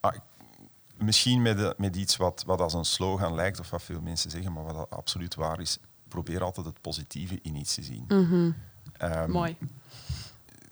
[0.00, 0.14] Ah,
[0.98, 4.30] misschien met, de- met iets wat, wat als een slogan lijkt, of wat veel mensen
[4.30, 5.78] zeggen, maar wat absoluut waar is.
[6.12, 8.04] Probeer altijd het positieve in iets te zien.
[8.98, 9.56] Ehm, Mooi.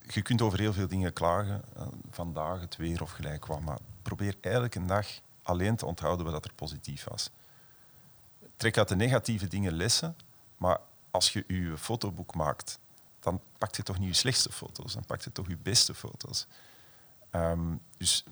[0.06, 3.78] Je kunt over heel veel dingen klagen, eh, vandaag het weer of gelijk wat, maar
[4.02, 5.06] probeer eigenlijk een dag
[5.42, 7.30] alleen te onthouden wat er positief was.
[8.56, 10.16] Trek uit de negatieve dingen lessen,
[10.56, 10.78] maar
[11.10, 12.78] als je je fotoboek maakt,
[13.20, 16.46] dan pakt je toch niet je slechtste foto's, dan pakt je toch je beste foto's.
[17.30, 18.24] Ehm, dus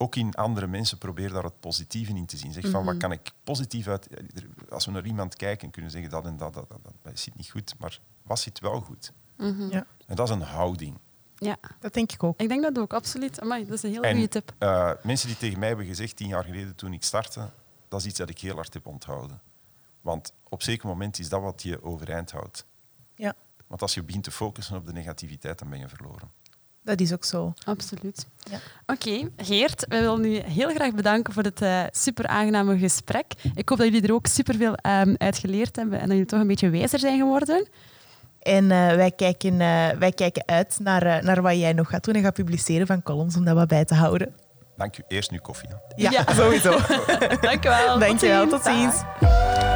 [0.00, 2.52] ook in andere mensen probeer daar het positieve in te zien.
[2.52, 4.08] Zeg van, wat kan ik positief uit...
[4.70, 7.34] Als we naar iemand kijken, kunnen we zeggen dat en dat, dat, dat, dat zit
[7.36, 9.12] niet goed, maar wat zit wel goed?
[9.36, 9.68] Mhm.
[9.70, 10.98] Ja, En dat is een houding.
[11.36, 12.40] Ja, dat denk ik ook.
[12.40, 13.40] ik denk dat ook, absoluut.
[13.40, 14.52] Amai, dat is een hele goede tip.
[14.58, 17.50] eh, mensen die tegen mij hebben gezegd, tien jaar geleden toen ik startte,
[17.88, 19.40] dat is iets dat ik heel hard heb onthouden.
[20.00, 22.66] Want op zeker moment is dat wat je overeind houdt.
[23.14, 23.34] Ja,
[23.66, 26.30] Want als je begint te focussen op de negativiteit, dan ben je verloren.
[26.88, 27.54] Dat is ook zo.
[27.64, 28.26] Absoluut.
[28.50, 28.58] Ja.
[28.86, 33.26] Oké, Geert, wij willen u heel graag bedanken voor dit eh, super aangename gesprek.
[33.54, 34.76] Ik hoop dat jullie er ook super veel
[35.18, 37.68] uit geleerd hebben en dat jullie toch een beetje wijzer zijn geworden.
[38.42, 42.14] En eh, wij, kijken, eh, wij kijken uit naar, naar wat jij nog gaat doen
[42.14, 44.34] en gaat publiceren van columns, om dat wat bij te houden.
[44.76, 45.02] Dank u.
[45.08, 45.68] Eerst nu koffie.
[45.68, 45.74] hè.
[45.96, 46.32] Ja, Ja.
[46.42, 46.70] sowieso.
[47.40, 47.98] Dankjewel.
[47.98, 48.50] Dankjewel, ziens.
[48.50, 49.02] tot ziens.
[49.20, 49.67] Dag.